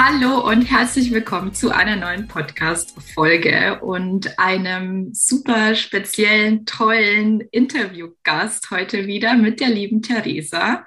Hallo 0.00 0.48
und 0.48 0.62
herzlich 0.62 1.10
willkommen 1.10 1.54
zu 1.54 1.70
einer 1.74 1.96
neuen 1.96 2.28
Podcast-Folge 2.28 3.80
und 3.80 4.38
einem 4.38 5.12
super 5.12 5.74
speziellen, 5.74 6.64
tollen 6.66 7.40
Interviewgast 7.40 8.70
heute 8.70 9.08
wieder 9.08 9.34
mit 9.34 9.58
der 9.58 9.70
lieben 9.70 10.00
Theresa. 10.00 10.86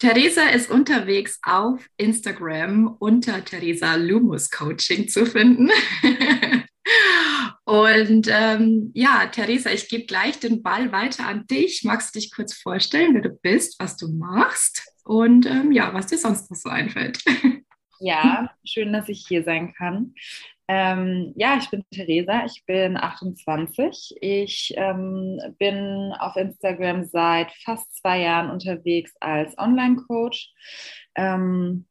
Theresa 0.00 0.48
ist 0.48 0.68
unterwegs 0.68 1.38
auf 1.44 1.86
Instagram 1.96 2.96
unter 2.98 3.44
Theresa 3.44 3.94
Lumus 3.94 4.50
Coaching 4.50 5.06
zu 5.06 5.26
finden. 5.26 5.70
Und 7.64 8.26
ähm, 8.28 8.90
ja, 8.94 9.26
Theresa, 9.26 9.70
ich 9.70 9.88
gebe 9.88 10.06
gleich 10.06 10.40
den 10.40 10.60
Ball 10.60 10.90
weiter 10.90 11.24
an 11.28 11.46
dich. 11.46 11.84
Magst 11.84 12.16
du 12.16 12.18
dich 12.18 12.34
kurz 12.34 12.54
vorstellen, 12.54 13.14
wer 13.14 13.22
du 13.22 13.30
bist, 13.30 13.78
was 13.78 13.96
du 13.96 14.08
machst 14.08 14.82
und 15.04 15.46
ähm, 15.46 15.70
ja, 15.70 15.94
was 15.94 16.06
dir 16.06 16.18
sonst 16.18 16.50
noch 16.50 16.58
so 16.58 16.68
einfällt? 16.68 17.22
Ja, 18.00 18.50
schön, 18.64 18.94
dass 18.94 19.10
ich 19.10 19.26
hier 19.28 19.44
sein 19.44 19.74
kann. 19.74 20.14
Ähm, 20.68 21.34
ja, 21.36 21.58
ich 21.58 21.68
bin 21.68 21.84
Theresa, 21.90 22.46
ich 22.46 22.64
bin 22.64 22.96
28. 22.96 24.16
Ich 24.22 24.72
ähm, 24.76 25.38
bin 25.58 26.14
auf 26.18 26.36
Instagram 26.36 27.04
seit 27.04 27.52
fast 27.64 27.94
zwei 27.96 28.20
Jahren 28.22 28.50
unterwegs 28.50 29.12
als 29.20 29.56
Online-Coach. 29.58 30.50
Ähm, 31.14 31.86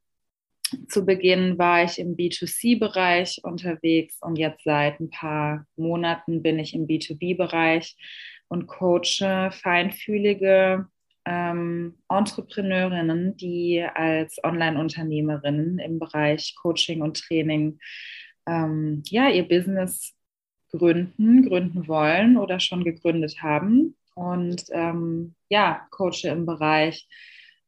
zu 0.88 1.06
Beginn 1.06 1.60
war 1.60 1.84
ich 1.84 2.00
im 2.00 2.16
B2C-Bereich 2.16 3.42
unterwegs 3.44 4.18
und 4.22 4.38
jetzt 4.40 4.64
seit 4.64 5.00
ein 5.00 5.12
paar 5.12 5.68
Monaten 5.76 6.42
bin 6.42 6.58
ich 6.58 6.74
im 6.74 6.88
B2B-Bereich 6.88 7.96
und 8.48 8.66
coache 8.66 9.52
feinfühlige 9.52 10.88
ähm, 11.26 11.98
Entrepreneurinnen, 12.10 13.38
die 13.38 13.82
als 13.82 14.44
Online-Unternehmerinnen 14.44 15.80
im 15.80 16.00
Bereich 16.00 16.56
Coaching 16.62 17.02
und 17.02 17.20
Training 17.20 17.80
ähm, 18.48 19.04
ja, 19.06 19.30
ihr 19.30 19.48
Business 19.48 20.14
gründen, 20.72 21.48
gründen 21.48 21.88
wollen 21.88 22.38
oder 22.38 22.60
schon 22.60 22.84
gegründet 22.84 23.42
haben. 23.42 23.96
Und 24.16 24.66
ähm, 24.72 25.36
ja, 25.50 25.88
coache 25.92 26.26
im 26.26 26.46
Bereich 26.46 27.08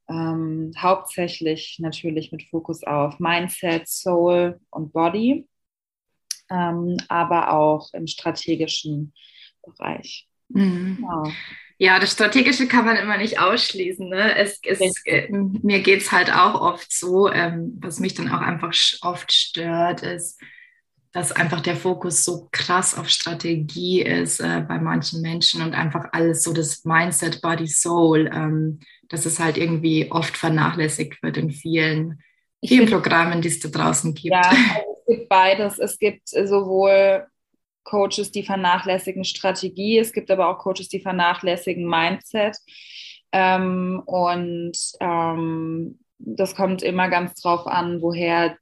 ähm, 0.10 0.74
hauptsächlich 0.78 1.78
natürlich 1.80 2.32
mit 2.32 2.44
Fokus 2.44 2.84
auf 2.84 3.20
Mindset, 3.20 3.88
Soul 3.88 4.60
und 4.70 4.92
Body, 4.92 5.48
ähm, 6.50 6.98
aber 7.08 7.54
auch 7.54 7.94
im 7.94 8.08
strategischen 8.08 9.14
Bereich. 9.64 10.28
Mhm. 10.50 10.98
Genau. 10.98 11.32
Ja, 11.82 11.98
das 11.98 12.12
Strategische 12.12 12.68
kann 12.68 12.86
man 12.86 12.96
immer 12.96 13.18
nicht 13.18 13.40
ausschließen. 13.40 14.08
Ne? 14.08 14.38
Es, 14.38 14.60
es, 14.62 14.80
äh, 15.06 15.28
mir 15.32 15.80
geht 15.80 16.02
es 16.02 16.12
halt 16.12 16.32
auch 16.32 16.62
oft 16.62 16.92
so, 16.92 17.28
ähm, 17.28 17.76
was 17.82 18.00
mich 18.00 18.14
dann 18.14 18.30
auch 18.30 18.40
einfach 18.40 18.72
oft 19.02 19.34
stört, 19.34 20.04
ist, 20.04 20.40
dass 21.12 21.32
einfach 21.32 21.60
der 21.60 21.76
Fokus 21.76 22.24
so 22.24 22.48
krass 22.52 22.96
auf 22.96 23.10
Strategie 23.10 24.04
ist 24.04 24.42
äh, 24.42 24.64
bei 24.68 24.78
manchen 24.78 25.24
Menschen 25.24 25.64
und 25.64 25.74
einfach 25.74 26.10
alles 26.12 26.44
so 26.44 26.54
das 26.54 26.86
Mindset, 26.86 27.42
Body, 27.42 27.68
Soul, 27.68 28.30
ähm, 28.32 28.80
dass 29.10 29.26
es 29.26 29.40
halt 29.40 29.58
irgendwie 29.58 30.12
oft 30.12 30.38
vernachlässigt 30.38 31.24
wird 31.24 31.38
in 31.38 31.50
vielen, 31.50 32.22
vielen 32.64 32.92
Programmen, 32.92 33.42
die 33.42 33.48
es 33.48 33.60
da 33.60 33.70
draußen 33.70 34.14
gibt. 34.14 34.36
Ja, 34.36 34.42
also 34.42 34.62
es 35.08 35.18
gibt 35.18 35.30
beides. 35.30 35.80
Es 35.80 35.98
gibt 35.98 36.30
sowohl 36.30 37.26
Coaches, 37.92 38.32
die 38.32 38.44
vernachlässigen 38.44 39.26
Strategie, 39.26 40.00
es 40.00 40.14
gibt 40.14 40.32
aber 40.32 40.48
auch 40.48 40.60
Coaches, 40.60 40.88
die 40.88 41.02
vernachlässigen 41.02 41.86
Mindset. 41.86 42.58
Ähm, 43.34 44.02
und 44.06 44.78
ähm, 45.02 46.00
das 46.18 46.56
kommt 46.56 46.84
immer 46.84 47.10
ganz 47.10 47.42
drauf 47.42 47.68
an, 47.68 48.02
woher 48.02 48.58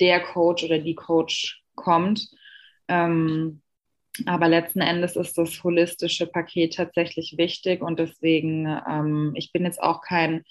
der 0.00 0.20
Coach 0.20 0.64
oder 0.64 0.78
die 0.80 0.96
Coach 0.96 1.62
kommt. 1.76 2.28
Ähm, 2.88 3.62
aber 4.24 4.48
letzten 4.48 4.80
Endes 4.80 5.14
ist 5.14 5.38
das 5.38 5.62
holistische 5.62 6.26
Paket 6.26 6.74
tatsächlich 6.74 7.36
wichtig 7.38 7.82
und 7.82 8.00
deswegen, 8.00 8.66
ähm, 8.66 9.32
ich 9.36 9.52
bin 9.52 9.64
jetzt 9.64 9.80
auch 9.80 10.00
kein, 10.00 10.42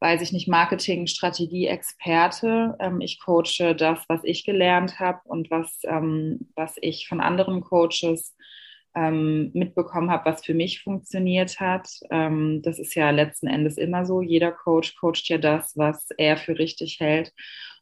weiß 0.00 0.22
ich 0.22 0.32
nicht, 0.32 0.48
Marketing-Strategie-Experte. 0.48 2.76
Ähm, 2.80 3.00
ich 3.00 3.20
coache 3.20 3.74
das, 3.76 4.04
was 4.08 4.20
ich 4.24 4.44
gelernt 4.44 4.98
habe 5.00 5.20
und 5.24 5.50
was, 5.50 5.78
ähm, 5.84 6.48
was 6.54 6.76
ich 6.80 7.08
von 7.08 7.20
anderen 7.20 7.60
Coaches 7.62 8.36
ähm, 8.94 9.50
mitbekommen 9.54 10.10
habe, 10.10 10.30
was 10.30 10.44
für 10.44 10.54
mich 10.54 10.82
funktioniert 10.82 11.60
hat. 11.60 11.88
Ähm, 12.10 12.62
das 12.62 12.78
ist 12.78 12.94
ja 12.94 13.10
letzten 13.10 13.46
Endes 13.46 13.76
immer 13.76 14.06
so. 14.06 14.22
Jeder 14.22 14.52
Coach 14.52 14.96
coacht 14.96 15.28
ja 15.28 15.38
das, 15.38 15.76
was 15.76 16.08
er 16.16 16.36
für 16.36 16.58
richtig 16.58 16.98
hält. 17.00 17.32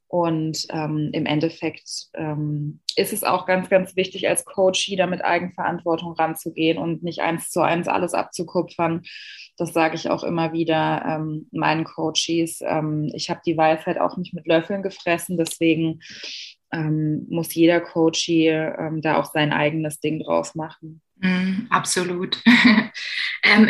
Und 0.09 0.67
ähm, 0.71 1.11
im 1.13 1.27
Endeffekt 1.27 2.07
ähm, 2.15 2.81
ist 2.95 3.13
es 3.13 3.25
auch 3.25 3.45
ganz, 3.45 3.69
ganz 3.69 3.97
wichtig, 3.97 4.29
als 4.29 4.45
Coach 4.45 4.89
wieder 4.89 5.09
mit 5.09 5.25
Eigenverantwortung 5.25 6.13
ranzugehen 6.13 6.79
und 6.79 7.03
nicht 7.03 7.21
eins 7.21 7.51
zu 7.51 7.61
eins 7.61 7.89
alles 7.89 8.15
abzukupfern. 8.15 9.03
Das 9.57 9.73
sage 9.73 9.97
ich 9.97 10.09
auch 10.09 10.23
immer 10.23 10.53
wieder 10.53 11.05
ähm, 11.07 11.49
meinen 11.51 11.85
Coaches. 11.85 12.61
Ähm, 12.63 13.11
ich 13.15 13.31
habe 13.31 13.41
die 13.45 13.57
Weisheit 13.57 13.99
auch 13.99 14.17
nicht 14.17 14.33
mit 14.33 14.47
Löffeln 14.47 14.83
gefressen, 14.83 15.37
deswegen 15.37 16.01
ähm, 16.73 17.27
muss 17.29 17.53
jeder 17.55 17.81
Coach 17.81 18.29
ähm, 18.29 19.01
da 19.03 19.19
auch 19.19 19.33
sein 19.33 19.53
eigenes 19.53 19.99
Ding 19.99 20.21
draus 20.21 20.55
machen. 20.55 21.03
Mm, 21.17 21.67
absolut. 21.71 22.43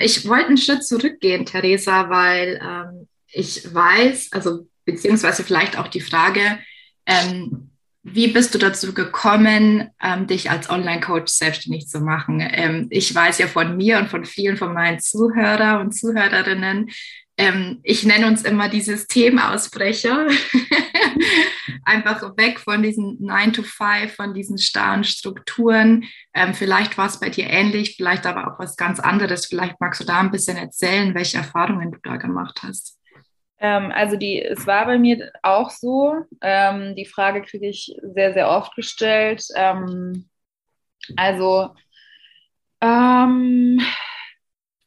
Ich 0.00 0.26
wollte 0.26 0.46
einen 0.46 0.56
Schritt 0.56 0.84
zurückgehen, 0.84 1.44
Theresa, 1.44 2.08
weil 2.08 3.06
ich 3.30 3.74
weiß, 3.74 4.30
also 4.32 4.66
beziehungsweise 4.86 5.44
vielleicht 5.44 5.78
auch 5.78 5.88
die 5.88 6.00
Frage, 6.00 6.58
ähm, 7.04 7.70
wie 8.02 8.28
bist 8.28 8.54
du 8.54 8.58
dazu 8.58 8.94
gekommen, 8.94 9.90
ähm, 10.00 10.26
dich 10.26 10.50
als 10.50 10.70
Online-Coach 10.70 11.30
selbstständig 11.30 11.88
zu 11.88 12.00
machen? 12.00 12.40
Ähm, 12.40 12.86
ich 12.90 13.12
weiß 13.14 13.38
ja 13.38 13.48
von 13.48 13.76
mir 13.76 13.98
und 13.98 14.08
von 14.08 14.24
vielen 14.24 14.56
von 14.56 14.72
meinen 14.72 15.00
Zuhörer 15.00 15.80
und 15.80 15.92
Zuhörerinnen, 15.92 16.88
ähm, 17.38 17.80
ich 17.82 18.04
nenne 18.04 18.26
uns 18.26 18.42
immer 18.42 18.68
die 18.68 18.80
Systemausbrecher. 18.80 20.26
Einfach 21.84 22.22
weg 22.36 22.58
von 22.58 22.82
diesen 22.82 23.18
9 23.20 23.52
to 23.52 23.62
5, 23.62 24.14
von 24.14 24.32
diesen 24.32 24.56
starren 24.56 25.04
Strukturen. 25.04 26.04
Ähm, 26.32 26.54
vielleicht 26.54 26.96
war 26.96 27.08
es 27.08 27.20
bei 27.20 27.28
dir 27.28 27.46
ähnlich, 27.48 27.96
vielleicht 27.96 28.24
aber 28.24 28.46
auch 28.46 28.58
was 28.58 28.76
ganz 28.76 29.00
anderes. 29.00 29.46
Vielleicht 29.46 29.78
magst 29.80 30.00
du 30.00 30.04
da 30.04 30.20
ein 30.20 30.30
bisschen 30.30 30.56
erzählen, 30.56 31.14
welche 31.14 31.38
Erfahrungen 31.38 31.92
du 31.92 31.98
da 32.02 32.16
gemacht 32.16 32.60
hast. 32.62 32.95
Ähm, 33.58 33.90
also 33.92 34.16
die, 34.16 34.42
es 34.42 34.66
war 34.66 34.86
bei 34.86 34.98
mir 34.98 35.32
auch 35.42 35.70
so. 35.70 36.14
Ähm, 36.42 36.94
die 36.94 37.06
Frage 37.06 37.42
kriege 37.42 37.68
ich 37.68 37.94
sehr, 38.02 38.32
sehr 38.34 38.50
oft 38.50 38.74
gestellt. 38.76 39.44
Ähm, 39.56 40.28
also 41.16 41.70
ähm, 42.80 43.80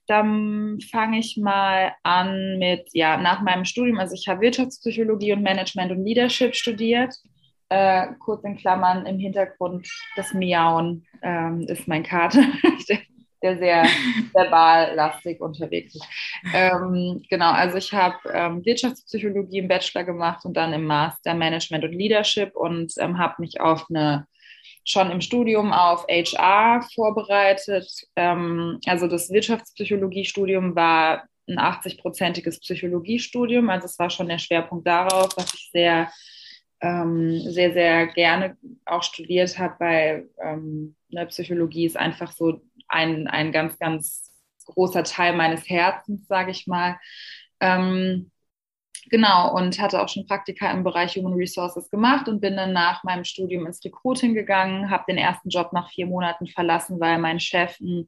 dann 0.08 0.80
fange 0.92 1.20
ich 1.20 1.38
mal 1.38 1.94
an 2.04 2.58
mit, 2.58 2.90
ja, 2.94 3.18
nach 3.18 3.42
meinem 3.42 3.66
Studium, 3.66 4.00
also 4.00 4.16
ich 4.16 4.28
habe 4.28 4.42
Wirtschaftspsychologie 4.42 5.34
und 5.34 5.44
Management 5.44 5.92
und 5.92 6.04
Leadership 6.04 6.56
studiert. 6.56 7.14
Äh, 7.70 8.08
kurz 8.20 8.44
in 8.44 8.58
Klammern 8.58 9.06
im 9.06 9.20
Hintergrund, 9.20 9.88
das 10.16 10.34
Miauen 10.34 11.06
ähm, 11.22 11.62
ist 11.68 11.88
mein 11.88 12.04
Kater. 12.04 12.44
sehr 13.42 13.86
verballastig 14.34 15.42
unterwegs 15.42 15.96
ist. 15.96 16.08
Ähm, 16.54 17.22
genau, 17.30 17.52
also 17.52 17.78
ich 17.78 17.94
habe 17.94 18.18
ähm, 18.34 18.66
Wirtschaftspsychologie 18.66 19.60
im 19.60 19.68
Bachelor 19.68 20.04
gemacht 20.04 20.46
und 20.46 20.56
dann 20.56 20.74
im 20.74 20.86
Master 20.86 21.34
Management 21.34 21.84
und 21.84 21.94
Leadership 21.94 22.56
und 22.56 22.94
ähm, 22.98 23.18
habe 23.18 23.36
mich 23.40 23.60
auf 23.62 23.86
eine 23.90 24.26
schon 24.86 25.12
im 25.12 25.22
Studium 25.22 25.72
auf 25.72 26.06
HR 26.10 26.82
vorbereitet. 26.94 27.88
Ähm, 28.16 28.80
also 28.86 29.08
das 29.08 29.30
Wirtschaftspsychologiestudium 29.30 30.76
war 30.76 31.24
ein 31.48 31.60
80-prozentiges 31.60 32.60
Psychologiestudium, 32.62 33.70
also 33.70 33.86
es 33.86 33.98
war 33.98 34.10
schon 34.10 34.28
der 34.28 34.38
Schwerpunkt 34.38 34.86
darauf, 34.88 35.30
was 35.36 35.54
ich 35.54 35.70
sehr 35.72 36.10
ähm, 36.82 37.40
sehr, 37.40 37.74
sehr 37.74 38.08
gerne 38.08 38.58
auch 38.86 39.04
studiert 39.04 39.58
habe, 39.58 39.76
weil 39.80 40.30
ähm, 40.42 40.96
ne, 41.10 41.26
Psychologie 41.28 41.86
ist 41.86 41.98
einfach 41.98 42.32
so 42.32 42.62
ein, 42.90 43.28
ein 43.28 43.52
ganz, 43.52 43.78
ganz 43.80 44.32
großer 44.66 45.04
Teil 45.04 45.36
meines 45.36 45.70
Herzens, 45.70 46.28
sage 46.28 46.52
ich 46.52 46.68
mal. 46.68 47.00
Ähm, 47.60 48.32
genau, 49.10 49.56
und 49.56 49.80
hatte 49.80 50.02
auch 50.02 50.10
schon 50.10 50.28
Praktika 50.28 50.72
im 50.72 50.84
Bereich 50.84 51.16
Human 51.16 51.34
Resources 51.34 51.90
gemacht 51.90 52.28
und 52.28 52.42
bin 52.42 52.56
dann 52.58 52.74
nach 52.74 53.04
meinem 53.04 53.24
Studium 53.24 53.66
ins 53.66 53.84
Recruiting 53.84 54.34
gegangen, 54.34 54.90
habe 54.90 55.06
den 55.08 55.18
ersten 55.18 55.50
Job 55.50 55.74
nach 55.74 55.90
vier 55.90 56.06
Monaten 56.08 56.48
verlassen, 56.48 57.00
weil 57.00 57.18
mein 57.20 57.40
Chef 57.40 57.80
ein 57.80 58.08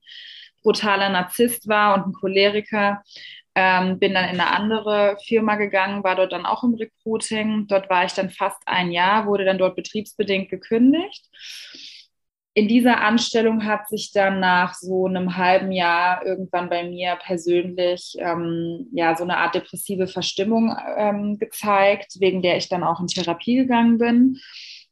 brutaler 0.61 1.09
Narzisst 1.09 1.67
war 1.67 1.95
und 1.95 2.07
ein 2.07 2.13
Choleriker. 2.13 3.03
Ähm, 3.53 3.99
bin 3.99 4.13
dann 4.13 4.29
in 4.29 4.39
eine 4.39 4.51
andere 4.51 5.17
Firma 5.25 5.55
gegangen, 5.55 6.05
war 6.05 6.15
dort 6.15 6.31
dann 6.31 6.45
auch 6.45 6.63
im 6.63 6.75
Recruiting. 6.75 7.67
Dort 7.67 7.89
war 7.89 8.05
ich 8.05 8.13
dann 8.13 8.29
fast 8.29 8.61
ein 8.65 8.91
Jahr, 8.91 9.25
wurde 9.25 9.43
dann 9.43 9.57
dort 9.57 9.75
betriebsbedingt 9.75 10.49
gekündigt. 10.49 11.27
In 12.53 12.67
dieser 12.67 12.99
Anstellung 13.01 13.65
hat 13.65 13.87
sich 13.87 14.11
dann 14.11 14.41
nach 14.41 14.73
so 14.73 15.05
einem 15.05 15.37
halben 15.37 15.71
Jahr 15.71 16.25
irgendwann 16.25 16.69
bei 16.69 16.83
mir 16.83 17.17
persönlich 17.23 18.15
ähm, 18.19 18.87
ja 18.91 19.15
so 19.15 19.23
eine 19.23 19.37
Art 19.37 19.55
depressive 19.55 20.07
Verstimmung 20.07 20.75
ähm, 20.97 21.37
gezeigt, 21.37 22.19
wegen 22.19 22.41
der 22.41 22.57
ich 22.57 22.67
dann 22.67 22.83
auch 22.83 22.99
in 22.99 23.07
Therapie 23.07 23.55
gegangen 23.55 23.97
bin. 23.97 24.37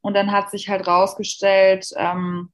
Und 0.02 0.14
dann 0.14 0.32
hat 0.32 0.50
sich 0.52 0.70
halt 0.70 0.88
rausgestellt, 0.88 1.90
ähm, 1.98 2.50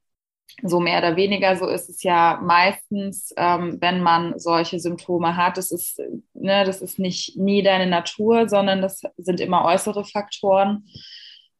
so 0.63 0.79
mehr 0.79 0.99
oder 0.99 1.15
weniger, 1.15 1.55
so 1.57 1.67
ist 1.67 1.89
es 1.89 2.01
ja 2.03 2.39
meistens, 2.41 3.33
ähm, 3.37 3.77
wenn 3.81 4.01
man 4.01 4.39
solche 4.39 4.79
Symptome 4.79 5.35
hat. 5.35 5.57
Das 5.57 5.71
ist, 5.71 5.99
ne, 6.33 6.63
das 6.63 6.81
ist 6.81 6.97
nicht 6.97 7.37
nie 7.37 7.61
deine 7.61 7.87
Natur, 7.87 8.47
sondern 8.47 8.81
das 8.81 9.01
sind 9.17 9.39
immer 9.39 9.65
äußere 9.65 10.05
Faktoren. 10.05 10.85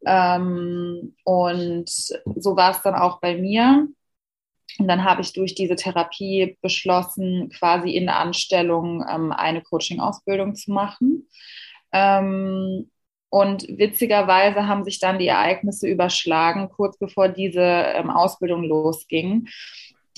Ähm, 0.06 1.16
und 1.24 1.90
so 1.90 2.56
war 2.56 2.72
es 2.72 2.82
dann 2.82 2.96
auch 2.96 3.20
bei 3.20 3.38
mir. 3.38 3.88
Und 4.80 4.88
dann 4.88 5.04
habe 5.04 5.22
ich 5.22 5.34
durch 5.34 5.56
diese 5.56 5.76
Therapie 5.76 6.58
beschlossen, 6.62 7.50
quasi 7.50 7.92
in 7.92 8.06
der 8.06 8.20
Anstellung 8.20 9.06
ähm, 9.10 9.32
eine 9.32 9.62
Coaching-Ausbildung 9.62 10.56
zu 10.56 10.72
machen. 10.72 11.28
Ähm, 11.94 12.90
und 13.30 13.68
witzigerweise 13.68 14.68
haben 14.68 14.84
sich 14.84 15.00
dann 15.00 15.20
die 15.20 15.28
Ereignisse 15.28 15.88
überschlagen, 15.88 16.70
kurz 16.70 16.98
bevor 16.98 17.30
diese 17.30 17.62
ähm, 17.62 18.10
Ausbildung 18.10 18.64
losging. 18.64 19.48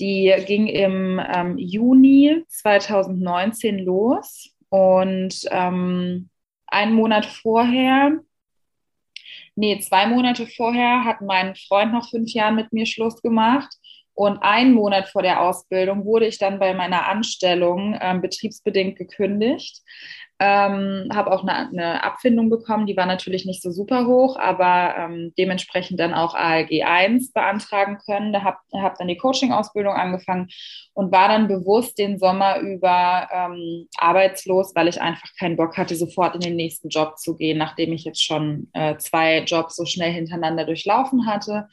Die 0.00 0.32
ging 0.46 0.66
im 0.68 1.20
ähm, 1.20 1.58
Juni 1.58 2.44
2019 2.48 3.80
los 3.80 4.54
und 4.68 5.40
ähm, 5.50 6.30
einen 6.68 6.92
Monat 6.92 7.26
vorher, 7.26 8.20
nee, 9.58 9.78
zwei 9.80 10.06
Monate 10.06 10.46
vorher 10.46 11.04
hat 11.04 11.20
mein 11.20 11.54
Freund 11.56 11.92
noch 11.92 12.08
fünf 12.10 12.32
Jahre 12.32 12.54
mit 12.54 12.72
mir 12.72 12.86
Schluss 12.86 13.20
gemacht. 13.20 13.68
Und 14.18 14.38
einen 14.42 14.74
Monat 14.74 15.10
vor 15.10 15.22
der 15.22 15.40
Ausbildung 15.40 16.04
wurde 16.04 16.26
ich 16.26 16.38
dann 16.38 16.58
bei 16.58 16.74
meiner 16.74 17.06
Anstellung 17.06 17.96
ähm, 18.00 18.20
betriebsbedingt 18.20 18.98
gekündigt. 18.98 19.80
Ähm, 20.40 21.08
habe 21.14 21.30
auch 21.30 21.44
eine, 21.44 21.68
eine, 21.68 22.02
Abfindung 22.02 22.50
bekommen, 22.50 22.86
die 22.86 22.96
war 22.96 23.06
natürlich 23.06 23.46
nicht 23.46 23.62
so 23.62 23.70
super 23.70 24.06
hoch, 24.08 24.36
aber 24.36 24.96
ähm, 24.96 25.32
dementsprechend 25.38 26.00
dann 26.00 26.14
auch 26.14 26.34
ALG 26.34 26.82
1 26.82 27.32
beantragen 27.32 27.98
können. 28.04 28.32
Da 28.32 28.42
habe 28.42 28.58
hab 28.72 28.98
dann 28.98 29.06
die 29.06 29.16
Coaching-Ausbildung 29.16 29.94
angefangen 29.94 30.48
und 30.94 31.12
war 31.12 31.28
dann 31.28 31.46
bewusst 31.46 31.96
den 31.96 32.18
Sommer 32.18 32.58
über 32.58 33.28
ähm, 33.32 33.86
arbeitslos, 33.98 34.72
weil 34.74 34.88
ich 34.88 35.00
einfach 35.00 35.28
keinen 35.38 35.56
Bock 35.56 35.76
hatte, 35.78 35.94
sofort 35.94 36.34
in 36.34 36.40
den 36.40 36.56
nächsten 36.56 36.88
Job 36.88 37.18
zu 37.18 37.36
gehen, 37.36 37.58
nachdem 37.58 37.92
ich 37.92 38.02
jetzt 38.02 38.24
schon 38.24 38.68
äh, 38.72 38.96
zwei 38.96 39.44
Jobs 39.44 39.76
so 39.76 39.84
schnell 39.84 40.10
hintereinander 40.10 40.64
durchlaufen 40.64 41.26
hatte. 41.26 41.68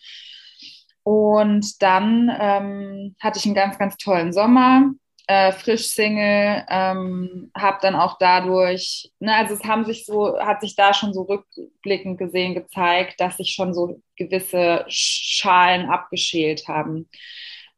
Und 1.05 1.81
dann 1.81 2.29
ähm, 2.39 3.15
hatte 3.21 3.39
ich 3.39 3.45
einen 3.45 3.55
ganz, 3.55 3.77
ganz 3.77 3.95
tollen 3.97 4.33
Sommer 4.33 4.91
äh, 5.27 5.51
frisch 5.51 5.87
Single, 5.87 6.63
ähm, 6.69 7.51
habe 7.55 7.77
dann 7.81 7.95
auch 7.95 8.17
dadurch, 8.19 9.11
ne, 9.19 9.35
also 9.35 9.55
es 9.55 9.63
haben 9.63 9.85
sich 9.85 10.05
so, 10.05 10.39
hat 10.39 10.61
sich 10.61 10.75
da 10.75 10.93
schon 10.93 11.13
so 11.13 11.23
rückblickend 11.23 12.17
gesehen 12.17 12.53
gezeigt, 12.53 13.19
dass 13.19 13.37
sich 13.37 13.53
schon 13.53 13.73
so 13.73 14.01
gewisse 14.15 14.85
Schalen 14.87 15.89
abgeschält 15.89 16.67
haben. 16.67 17.09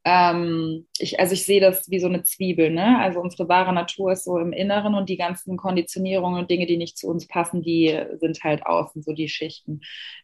Ähm, 0.09 0.87
ich, 0.99 1.19
also 1.19 1.33
ich 1.33 1.45
sehe 1.45 1.59
das 1.59 1.89
wie 1.89 1.99
so 1.99 2.07
eine 2.07 2.23
Zwiebel, 2.23 2.69
ne? 2.71 2.97
Also 2.97 3.19
unsere 3.19 3.49
wahre 3.49 3.73
Natur 3.73 4.13
ist 4.13 4.23
so 4.23 4.37
im 4.37 4.53
Inneren 4.53 4.95
und 4.95 5.09
die 5.09 5.17
ganzen 5.17 5.57
Konditionierungen 5.57 6.39
und 6.39 6.49
Dinge, 6.49 6.65
die 6.65 6.77
nicht 6.77 6.97
zu 6.97 7.09
uns 7.09 7.27
passen, 7.27 7.61
die 7.61 7.99
sind 8.13 8.41
halt 8.41 8.65
außen, 8.65 9.03
so 9.03 9.11
die 9.11 9.27
Schichten. 9.27 9.81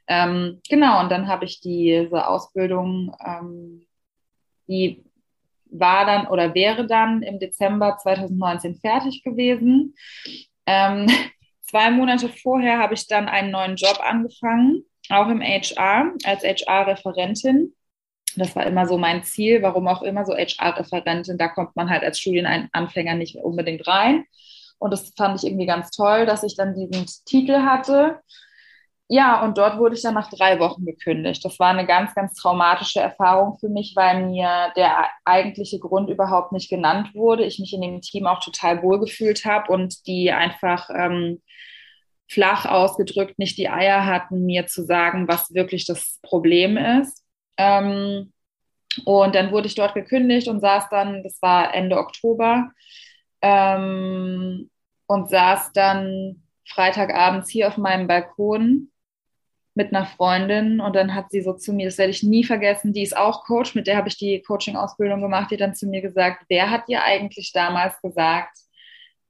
Ähm, 0.08 0.62
genau, 0.70 1.02
und 1.02 1.12
dann 1.12 1.28
habe 1.28 1.44
ich 1.44 1.60
diese 1.60 2.26
Ausbildung, 2.30 3.14
ähm, 3.26 3.86
die 4.70 5.04
war 5.70 6.06
dann 6.06 6.28
oder 6.28 6.56
wäre 6.56 6.88
dann 6.88 7.22
im 7.22 7.40
Dezember 7.40 7.98
2019 7.98 8.76
fertig 8.76 9.22
gewesen. 9.22 9.96
Ähm, 10.66 11.08
zwei 11.62 11.92
Monate 11.92 12.30
vorher 12.30 12.80
habe 12.80 12.94
ich 12.94 13.06
dann 13.08 13.28
einen 13.28 13.52
neuen 13.52 13.76
Job 13.76 14.00
angefangen, 14.02 14.86
auch 15.10 15.28
im 15.28 15.42
HR, 15.42 16.14
als 16.24 16.44
HR-Referentin. 16.44 17.74
Das 18.36 18.56
war 18.56 18.66
immer 18.66 18.88
so 18.88 18.98
mein 18.98 19.24
Ziel, 19.24 19.62
warum 19.62 19.88
auch 19.88 20.02
immer 20.02 20.26
so 20.26 20.34
HR-Referentin, 20.34 21.38
da 21.38 21.48
kommt 21.50 21.76
man 21.76 21.90
halt 21.90 22.04
als 22.04 22.20
Studienanfänger 22.20 23.16
nicht 23.16 23.36
unbedingt 23.38 23.88
rein. 23.88 24.26
Und 24.80 24.92
das 24.92 25.14
fand 25.16 25.38
ich 25.38 25.48
irgendwie 25.48 25.66
ganz 25.66 25.92
toll, 25.92 26.26
dass 26.26 26.44
ich 26.44 26.56
dann 26.58 26.74
diesen 26.74 27.06
Titel 27.26 27.62
hatte 27.62 28.20
ja, 29.10 29.44
und 29.44 29.58
dort 29.58 29.78
wurde 29.78 29.96
ich 29.96 30.02
dann 30.02 30.16
nach 30.16 30.30
drei 30.30 30.60
Wochen 30.60 30.86
gekündigt. 30.86 31.44
Das 31.46 31.60
war 31.60 31.70
eine 31.70 31.86
ganz, 31.86 32.16
ganz 32.16 32.34
traumatische 32.36 33.00
Erfahrung 33.00 33.58
für 33.60 33.70
mich, 33.70 33.94
weil 33.96 34.26
mir 34.26 34.72
der 34.76 35.08
eigentliche 35.26 35.78
Grund 35.80 36.10
überhaupt 36.10 36.52
nicht 36.52 36.70
genannt 36.70 37.14
wurde. 37.14 37.44
Ich 37.44 37.60
mich 37.60 37.74
in 37.74 37.82
dem 37.82 38.02
Team 38.02 38.26
auch 38.26 38.40
total 38.40 38.82
wohlgefühlt 38.82 39.46
habe 39.46 39.72
und 39.72 40.08
die 40.08 40.32
einfach 40.32 40.90
ähm, 40.90 41.42
flach 42.28 42.66
ausgedrückt 42.66 43.38
nicht 43.38 43.58
die 43.58 43.70
Eier 43.70 44.06
hatten, 44.06 44.46
mir 44.46 44.68
zu 44.68 44.84
sagen, 44.84 45.28
was 45.28 45.54
wirklich 45.54 45.86
das 45.86 46.20
Problem 46.24 46.78
ist. 46.78 47.23
Ähm, 47.58 48.34
und 49.06 49.36
dann 49.36 49.52
wurde 49.52 49.68
ich 49.68 49.76
dort 49.76 49.94
gekündigt 49.96 50.48
und 50.48 50.60
saß 50.60 50.90
dann, 50.90 51.24
das 51.24 51.42
war 51.42 51.74
Ende 51.74 51.98
Oktober, 51.98 52.72
ähm, 53.42 54.70
und 55.08 55.30
saß 55.30 55.74
dann 55.74 56.44
Freitagabends 56.68 57.50
hier 57.50 57.68
auf 57.68 57.78
meinem 57.78 58.08
Balkon 58.08 58.90
mit 59.76 59.94
einer 59.94 60.06
Freundin 60.06 60.80
und 60.80 60.96
dann 60.96 61.16
hat 61.16 61.32
sie 61.32 61.42
so 61.42 61.54
zu 61.54 61.74
mir, 61.74 61.88
das 61.88 61.98
werde 61.98 62.12
ich 62.12 62.24
nie 62.24 62.44
vergessen, 62.44 62.94
die 62.94 63.02
ist 63.02 63.18
auch 63.18 63.44
Coach, 63.44 63.76
mit 63.76 63.88
der 63.88 63.98
habe 63.98 64.08
ich 64.08 64.18
die 64.18 64.42
Coaching-Ausbildung 64.42 65.22
gemacht, 65.22 65.52
die 65.52 65.58
dann 65.58 65.76
zu 65.76 65.88
mir 65.88 66.02
gesagt, 66.02 66.46
wer 66.48 66.70
hat 66.70 66.88
dir 66.88 67.04
eigentlich 67.04 67.52
damals 67.54 68.00
gesagt, 68.02 68.58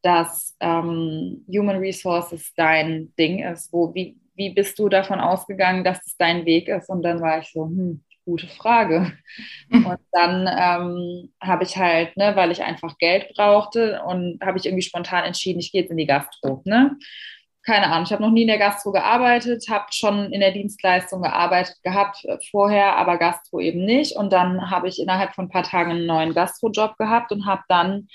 dass 0.01 0.55
ähm, 0.59 1.45
Human 1.47 1.77
Resources 1.77 2.53
dein 2.55 3.13
Ding 3.17 3.39
ist? 3.39 3.71
Wo, 3.71 3.93
wie, 3.95 4.19
wie 4.35 4.49
bist 4.49 4.77
du 4.77 4.89
davon 4.89 5.21
ausgegangen, 5.21 5.83
dass 5.85 6.05
es 6.05 6.17
dein 6.17 6.45
Weg 6.45 6.67
ist? 6.67 6.89
Und 6.89 7.03
dann 7.03 7.21
war 7.21 7.39
ich 7.39 7.49
so, 7.51 7.65
hm, 7.65 8.03
gute 8.25 8.47
Frage. 8.47 9.13
Und 9.71 9.99
dann 10.11 10.47
ähm, 10.47 11.33
habe 11.41 11.63
ich 11.63 11.77
halt, 11.77 12.15
ne, 12.17 12.35
weil 12.35 12.51
ich 12.51 12.63
einfach 12.63 12.97
Geld 12.97 13.33
brauchte 13.35 14.01
und 14.05 14.39
habe 14.41 14.57
ich 14.57 14.65
irgendwie 14.65 14.83
spontan 14.83 15.23
entschieden, 15.23 15.59
ich 15.59 15.71
gehe 15.71 15.81
jetzt 15.81 15.91
in 15.91 15.97
die 15.97 16.05
Gastro. 16.05 16.61
Ne? 16.65 16.97
keine 17.65 17.87
Ahnung, 17.87 18.03
ich 18.03 18.11
habe 18.11 18.21
noch 18.21 18.31
nie 18.31 18.41
in 18.41 18.49
der 18.49 18.57
Gastro 18.57 18.91
gearbeitet, 18.91 19.65
habe 19.69 19.85
schon 19.91 20.31
in 20.33 20.41
der 20.41 20.51
Dienstleistung 20.51 21.21
gearbeitet 21.21 21.77
gehabt 21.81 22.23
äh, 22.25 22.37
vorher, 22.51 22.97
aber 22.97 23.17
Gastro 23.17 23.59
eben 23.59 23.85
nicht. 23.85 24.15
Und 24.17 24.33
dann 24.33 24.69
habe 24.69 24.89
ich 24.89 24.99
innerhalb 24.99 25.33
von 25.33 25.45
ein 25.45 25.49
paar 25.49 25.63
Tagen 25.63 25.91
einen 25.91 26.05
neuen 26.05 26.33
Gastro-Job 26.33 26.97
gehabt 26.97 27.31
und 27.31 27.45
habe 27.45 27.63
dann 27.69 28.07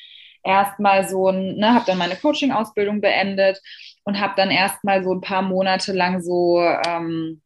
erstmal 0.44 1.08
so 1.08 1.28
ein, 1.28 1.56
ne, 1.56 1.74
habe 1.74 1.86
dann 1.86 1.98
meine 1.98 2.16
Coaching-Ausbildung 2.16 3.00
beendet 3.00 3.60
und 4.04 4.20
habe 4.20 4.34
dann 4.36 4.50
erstmal 4.50 5.02
so 5.02 5.12
ein 5.12 5.22
paar 5.22 5.42
Monate 5.42 5.92
lang 5.92 6.20
so, 6.20 6.60
ähm, 6.86 7.40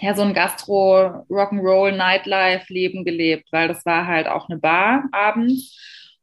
ja, 0.00 0.14
so 0.14 0.22
ein 0.22 0.34
Gastro, 0.34 1.24
Rock'n'Roll, 1.28 1.92
Nightlife-Leben 1.92 3.04
gelebt, 3.04 3.48
weil 3.52 3.68
das 3.68 3.84
war 3.86 4.06
halt 4.06 4.26
auch 4.26 4.48
eine 4.48 4.58
Bar 4.58 5.04
abends. 5.12 5.76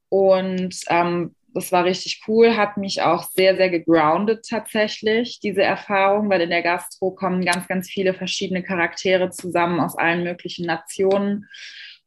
Und 0.09 0.75
ähm, 0.89 1.35
das 1.53 1.71
war 1.71 1.85
richtig 1.85 2.21
cool, 2.27 2.57
hat 2.57 2.75
mich 2.77 3.01
auch 3.01 3.23
sehr, 3.23 3.55
sehr 3.55 3.69
gegroundet 3.69 4.45
tatsächlich, 4.49 5.39
diese 5.39 5.63
Erfahrung, 5.63 6.29
weil 6.29 6.41
in 6.41 6.49
der 6.49 6.61
Gastro 6.61 7.11
kommen 7.11 7.45
ganz, 7.45 7.67
ganz 7.67 7.89
viele 7.89 8.13
verschiedene 8.13 8.61
Charaktere 8.61 9.29
zusammen 9.29 9.79
aus 9.79 9.97
allen 9.97 10.23
möglichen 10.23 10.65
Nationen. 10.65 11.47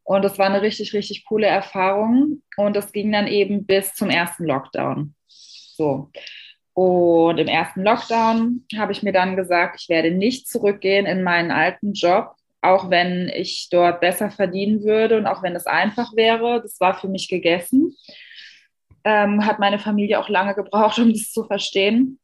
Und 0.05 0.23
das 0.23 0.39
war 0.39 0.47
eine 0.47 0.63
richtig, 0.63 0.93
richtig 0.93 1.25
coole 1.25 1.47
Erfahrung. 1.47 2.43
Und 2.57 2.77
das 2.77 2.93
ging 2.93 3.11
dann 3.11 3.27
eben 3.27 3.67
bis 3.67 3.95
zum 3.95 4.11
ersten 4.11 4.45
Lockdown. 4.45 5.15
So. 5.27 6.11
Und 6.79 7.39
im 7.39 7.49
ersten 7.49 7.83
Lockdown 7.83 8.65
habe 8.77 8.93
ich 8.93 9.03
mir 9.03 9.13
dann 9.13 9.35
gesagt, 9.35 9.81
ich 9.81 9.89
werde 9.89 10.11
nicht 10.11 10.49
zurückgehen 10.49 11.07
in 11.07 11.23
meinen 11.23 11.51
alten 11.51 11.93
Job, 11.93 12.35
auch 12.61 12.91
wenn 12.91 13.29
ich 13.35 13.69
dort 13.71 14.01
besser 14.01 14.31
verdienen 14.31 14.85
würde 14.85 15.17
und 15.17 15.27
auch 15.27 15.43
wenn 15.43 15.57
es 15.57 15.67
einfach 15.67 16.15
wäre. 16.15 16.61
Das 16.63 16.79
war 16.81 16.95
für 16.95 17.09
mich 17.09 17.29
gegessen 17.29 17.97
ähm, 19.09 19.47
hat 19.47 19.59
meine 19.59 19.79
Familie 19.79 20.21
auch 20.21 20.29
lange 20.29 20.55
gebraucht, 20.55 20.99
um 20.99 21.13
das 21.13 21.33
zu 21.33 21.45
verstehen. 21.45 22.19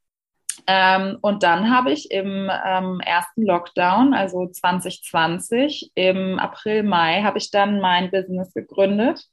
Ähm, 0.66 1.18
und 1.20 1.42
dann 1.42 1.70
habe 1.75 1.92
ich 1.92 2.11
im 2.11 2.50
ähm, 2.64 3.00
ersten 3.00 3.42
Lockdown, 3.42 4.14
also 4.14 4.46
2020, 4.46 5.92
im 5.94 6.38
April, 6.38 6.82
Mai, 6.82 7.23
habe 7.23 7.38
ich 7.38 7.50
dann 7.50 7.80
mein 7.80 8.11
Business 8.11 8.52
gegründet. 8.52 9.25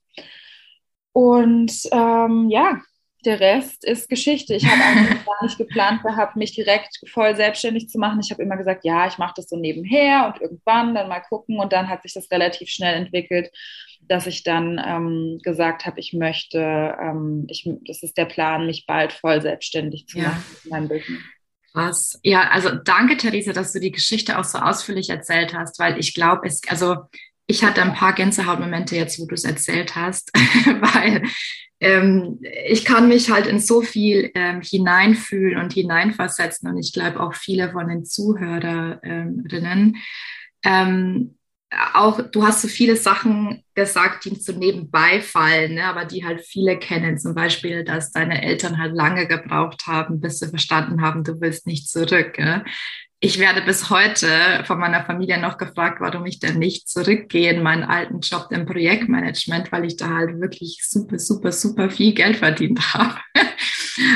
Und 1.14 1.74
ähm, 1.92 2.50
ja, 2.50 2.80
der 3.26 3.40
Rest 3.40 3.84
ist 3.86 4.10
Geschichte. 4.10 4.54
Ich 4.54 4.66
habe 4.66 4.82
eigentlich 4.82 5.26
gar 5.26 5.44
nicht 5.44 5.58
geplant 5.58 6.04
gehabt, 6.04 6.36
mich 6.36 6.54
direkt 6.54 7.00
voll 7.08 7.36
selbstständig 7.36 7.90
zu 7.90 8.00
machen. 8.00 8.20
Ich 8.22 8.32
habe 8.32 8.44
immer 8.44 8.58
gesagt, 8.58 8.84
ja, 8.86 9.08
ich 9.08 9.18
mache 9.18 9.34
das 9.36 9.50
so 9.50 9.58
nebenher 9.58 10.28
und 10.28 10.42
irgendwann 10.42 10.96
dann 10.96 11.10
mal 11.10 11.22
gucken. 11.22 11.60
Und 11.60 11.74
dann 11.74 11.90
hat 11.90 12.04
sich 12.04 12.14
das 12.14 12.30
relativ 12.32 12.70
schnell 12.70 12.96
entwickelt, 12.96 13.52
dass 14.02 14.28
ich 14.28 14.44
dann 14.44 14.82
ähm, 14.84 15.40
gesagt 15.44 15.86
habe, 15.86 16.00
ich 16.00 16.14
möchte, 16.14 16.60
ähm, 16.60 17.46
ich, 17.50 17.70
das 17.86 18.04
ist 18.04 18.18
der 18.18 18.26
Plan, 18.26 18.66
mich 18.66 18.86
bald 18.86 19.14
voll 19.14 19.42
selbstständig 19.42 20.08
zu 20.08 20.20
machen 20.20 20.44
ja. 20.44 20.60
in 20.64 20.70
meinem 20.70 20.88
Business. 20.90 21.22
Krass. 21.74 22.20
Ja, 22.24 22.50
also 22.50 22.70
danke, 22.72 23.16
Theresa, 23.16 23.54
dass 23.54 23.72
du 23.72 23.80
die 23.80 23.92
Geschichte 23.92 24.38
auch 24.38 24.44
so 24.44 24.58
ausführlich 24.58 25.10
erzählt 25.10 25.54
hast, 25.54 25.80
weil 25.80 25.98
ich 26.00 26.14
glaube, 26.14 26.48
es, 26.48 26.62
also 26.68 26.98
ich 27.48 27.64
hatte 27.64 27.82
ein 27.82 27.94
paar 27.94 28.14
Gänsehautmomente 28.14 28.96
jetzt, 28.96 29.20
wo 29.20 29.26
du 29.26 29.36
es 29.36 29.44
erzählt 29.44 29.96
hast, 29.96 30.32
weil 30.36 31.24
ähm, 31.80 32.40
ich 32.68 32.86
kann 32.86 33.08
mich 33.08 33.32
halt 33.32 33.48
in 33.48 33.60
so 33.60 33.82
viel 33.82 34.32
ähm, 34.36 34.62
hineinfühlen 34.62 35.60
und 35.60 35.74
hineinversetzen 35.74 36.70
und 36.70 36.78
ich 36.78 36.94
glaube 36.94 37.20
auch 37.20 37.34
viele 37.34 37.72
von 37.72 37.88
den 37.88 38.06
Zuhörerinnen. 38.06 39.98
Ähm, 40.64 41.36
auch 41.94 42.22
du 42.22 42.46
hast 42.46 42.62
so 42.62 42.68
viele 42.68 42.98
Sachen 42.98 43.64
gesagt, 43.76 44.26
die 44.26 44.36
so 44.36 44.52
nebenbei 44.52 45.22
fallen, 45.22 45.76
ne, 45.76 45.86
aber 45.86 46.04
die 46.04 46.26
halt 46.26 46.42
viele 46.42 46.78
kennen. 46.78 47.18
Zum 47.18 47.34
Beispiel, 47.34 47.86
dass 47.86 48.12
deine 48.12 48.44
Eltern 48.44 48.78
halt 48.78 48.94
lange 48.94 49.26
gebraucht 49.26 49.88
haben, 49.88 50.20
bis 50.20 50.40
sie 50.40 50.50
verstanden 50.50 51.02
haben, 51.02 51.24
du 51.24 51.40
willst 51.40 51.68
nicht 51.68 51.88
zurück. 51.90 52.38
Ne? 52.38 52.66
Ich 53.24 53.38
werde 53.38 53.62
bis 53.62 53.92
heute 53.92 54.28
von 54.66 54.80
meiner 54.80 55.06
Familie 55.06 55.40
noch 55.40 55.60
gefragt, 55.60 56.02
warum 56.02 56.26
ich 56.26 56.40
denn 56.40 56.58
nicht 56.58 56.90
zurückgehe 56.90 57.54
in 57.54 57.62
meinen 57.62 57.84
alten 57.84 58.20
Job 58.20 58.48
im 58.50 58.66
Projektmanagement, 58.66 59.72
weil 59.72 59.86
ich 59.86 59.96
da 59.96 60.10
halt 60.10 60.42
wirklich 60.42 60.80
super, 60.84 61.20
super, 61.20 61.52
super 61.52 61.92
viel 61.92 62.16
Geld 62.16 62.38
verdient 62.38 62.80
habe. 62.96 63.20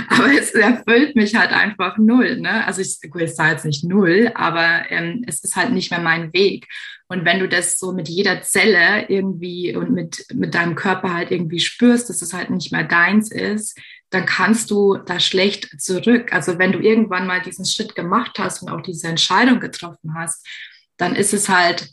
aber 0.09 0.33
es 0.33 0.55
erfüllt 0.55 1.15
mich 1.15 1.35
halt 1.35 1.51
einfach 1.51 1.99
null. 1.99 2.37
Ne? 2.37 2.65
Also 2.65 2.81
ich, 2.81 2.99
gut, 3.11 3.21
ich 3.21 3.35
sage 3.35 3.51
jetzt 3.51 3.65
nicht 3.65 3.83
null, 3.83 4.31
aber 4.33 4.89
ähm, 4.89 5.23
es 5.27 5.43
ist 5.43 5.55
halt 5.55 5.71
nicht 5.71 5.91
mehr 5.91 6.01
mein 6.01 6.33
Weg. 6.33 6.67
Und 7.07 7.25
wenn 7.25 7.39
du 7.39 7.47
das 7.47 7.77
so 7.77 7.93
mit 7.93 8.09
jeder 8.09 8.41
Zelle 8.41 9.05
irgendwie 9.07 9.75
und 9.75 9.91
mit, 9.91 10.25
mit 10.33 10.55
deinem 10.55 10.73
Körper 10.73 11.13
halt 11.13 11.29
irgendwie 11.29 11.59
spürst, 11.59 12.09
dass 12.09 12.23
es 12.23 12.33
halt 12.33 12.49
nicht 12.49 12.71
mehr 12.71 12.83
deins 12.83 13.31
ist, 13.31 13.79
dann 14.15 14.25
kannst 14.25 14.71
du 14.71 14.95
da 14.95 15.19
schlecht 15.19 15.69
zurück. 15.81 16.31
Also 16.31 16.57
wenn 16.57 16.71
du 16.71 16.79
irgendwann 16.79 17.27
mal 17.27 17.41
diesen 17.41 17.65
Schritt 17.65 17.95
gemacht 17.95 18.39
hast 18.39 18.61
und 18.61 18.69
auch 18.69 18.81
diese 18.81 19.07
Entscheidung 19.07 19.59
getroffen 19.59 20.15
hast, 20.15 20.47
dann 20.95 21.17
ist 21.17 21.33
es 21.33 21.49
halt 21.49 21.89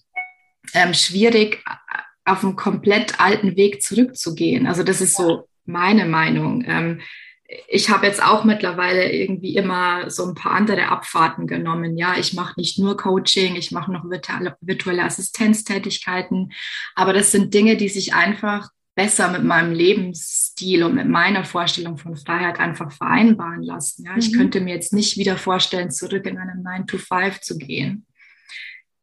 ähm, 0.73 0.95
schwierig, 0.95 1.65
auf 2.25 2.45
einen 2.45 2.55
komplett 2.55 3.19
alten 3.19 3.57
Weg 3.57 3.83
zurückzugehen. 3.83 4.69
Also 4.69 4.85
das 4.85 5.01
ist 5.01 5.17
so 5.17 5.49
meine 5.65 6.07
Meinung. 6.07 6.65
Ähm, 6.65 7.01
ich 7.67 7.91
habe 7.91 8.07
jetzt 8.07 8.23
auch 8.23 8.45
mittlerweile 8.45 9.11
irgendwie 9.11 9.57
immer 9.57 10.09
so 10.09 10.25
ein 10.25 10.37
paar 10.37 10.53
andere 10.53 10.89
Abfahrten 10.91 11.49
genommen. 11.49 11.99
Ja, 11.99 12.15
ich 12.17 12.35
mache 12.35 12.55
nicht 12.57 12.79
nur 12.79 12.97
Coaching, 12.97 13.57
ich 13.57 13.73
mache 13.73 13.91
noch 13.91 14.09
virtuelle, 14.09 14.57
virtuelle 14.61 15.03
Assistenztätigkeiten, 15.03 16.53
aber 16.95 17.13
das 17.13 17.33
sind 17.33 17.53
Dinge, 17.53 17.77
die 17.77 17.89
sich 17.89 18.15
einfach 18.15 18.71
besser 18.95 19.31
mit 19.31 19.45
meinem 19.45 19.73
Lebensstil 19.73 20.85
und 20.85 20.95
mit 20.95 21.09
meiner 21.09 21.45
Vorstellung 21.45 21.97
von 21.97 22.17
Freiheit 22.17 22.61
einfach 22.61 22.93
vereinbaren 22.93 23.63
lassen. 23.63 24.05
Ja, 24.05 24.13
mhm. 24.13 24.19
ich 24.19 24.33
könnte 24.33 24.61
mir 24.61 24.75
jetzt 24.75 24.93
nicht 24.93 25.17
wieder 25.17 25.39
vorstellen, 25.39 25.91
zurück 25.91 26.27
in 26.27 26.39
einem 26.39 26.63
9 26.63 26.87
to 26.87 26.99
5 26.99 27.41
zu 27.41 27.57
gehen. 27.57 28.07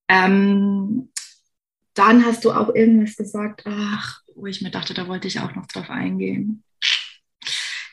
Ähm, 0.08 1.12
dann 1.93 2.25
hast 2.25 2.46
du 2.46 2.51
auch 2.51 2.74
irgendwas 2.74 3.15
gesagt, 3.15 3.63
ach, 3.65 4.22
wo 4.36 4.46
ich 4.46 4.62
mir 4.62 4.72
dachte, 4.72 4.93
da 4.93 5.08
wollte 5.08 5.27
ich 5.27 5.39
auch 5.39 5.55
noch 5.55 5.65
drauf 5.65 5.89
eingehen. 5.89 6.63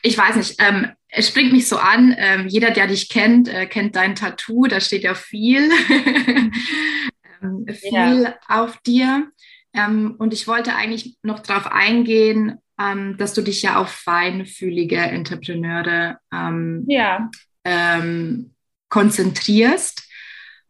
Ich 0.01 0.17
weiß 0.17 0.35
nicht, 0.35 0.55
ähm, 0.59 0.91
es 1.09 1.27
springt 1.29 1.51
mich 1.51 1.67
so 1.67 1.77
an. 1.77 2.15
Ähm, 2.17 2.47
jeder, 2.47 2.71
der 2.71 2.87
dich 2.87 3.09
kennt, 3.09 3.47
äh, 3.47 3.65
kennt 3.65 3.95
dein 3.95 4.15
Tattoo. 4.15 4.67
Da 4.67 4.79
steht 4.79 5.03
ja 5.03 5.15
viel, 5.15 5.69
ähm, 7.41 7.65
viel 7.67 8.23
ja. 8.23 8.35
auf 8.47 8.77
dir. 8.81 9.31
Ähm, 9.77 10.15
und 10.17 10.33
ich 10.33 10.47
wollte 10.47 10.75
eigentlich 10.75 11.17
noch 11.21 11.39
darauf 11.39 11.67
eingehen, 11.67 12.57
ähm, 12.79 13.15
dass 13.17 13.33
du 13.33 13.41
dich 13.41 13.61
ja 13.61 13.79
auf 13.79 13.89
feinfühlige 13.89 14.97
Entrepreneure 14.97 16.19
ähm, 16.33 16.83
ja. 16.87 17.29
Ähm, 17.63 18.55
konzentrierst. 18.89 20.03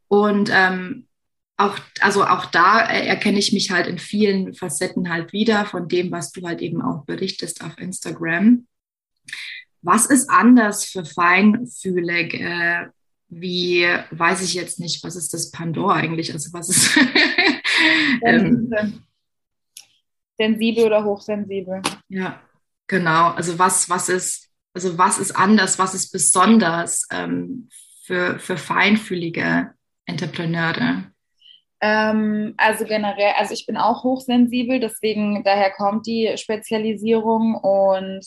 Und 0.10 0.50
ähm, 0.54 1.08
auch, 1.58 1.78
also 2.02 2.26
auch 2.26 2.46
da 2.46 2.82
erkenne 2.82 3.40
ich 3.40 3.54
mich 3.54 3.72
halt 3.72 3.88
in 3.88 3.98
vielen 3.98 4.54
Facetten 4.54 5.10
halt 5.10 5.34
wieder 5.34 5.66
von 5.66 5.88
dem, 5.88 6.12
was 6.12 6.32
du 6.32 6.46
halt 6.46 6.62
eben 6.62 6.82
auch 6.82 7.06
berichtest 7.06 7.64
auf 7.64 7.78
Instagram. 7.78 8.68
Was 9.82 10.06
ist 10.06 10.30
anders 10.30 10.86
für 10.86 11.06
feinfühlig? 11.06 12.36
Äh, 12.36 12.88
wie, 13.30 13.86
weiß 14.12 14.42
ich 14.42 14.54
jetzt 14.54 14.80
nicht, 14.80 15.04
was 15.04 15.16
ist 15.16 15.34
das 15.34 15.52
Pandora 15.52 15.96
eigentlich? 15.96 16.32
Also 16.34 16.54
was 16.54 16.70
ist 16.70 16.98
ähm, 18.26 19.02
Sensibel 20.38 20.86
oder 20.86 21.04
hochsensibel. 21.04 21.82
Ja, 22.10 22.40
genau. 22.88 23.32
Also 23.32 23.58
was, 23.58 23.90
was 23.90 24.10
ist, 24.10 24.50
also 24.74 24.98
was 24.98 25.20
ist 25.20 25.32
anders, 25.32 25.80
was 25.80 25.94
ist 25.94 26.12
besonders 26.12 27.08
ähm, 27.12 27.70
für, 28.04 28.40
für 28.40 28.58
feinfühlige 28.58 29.74
Entrepreneure? 30.06 31.12
Ähm, 31.82 32.54
also 32.58 32.86
generell, 32.86 33.34
also 33.38 33.54
ich 33.54 33.66
bin 33.66 33.78
auch 33.78 34.04
hochsensibel, 34.04 34.80
deswegen 34.80 35.44
daher 35.44 35.72
kommt 35.72 36.08
die 36.08 36.34
Spezialisierung 36.38 37.56
und 37.56 38.26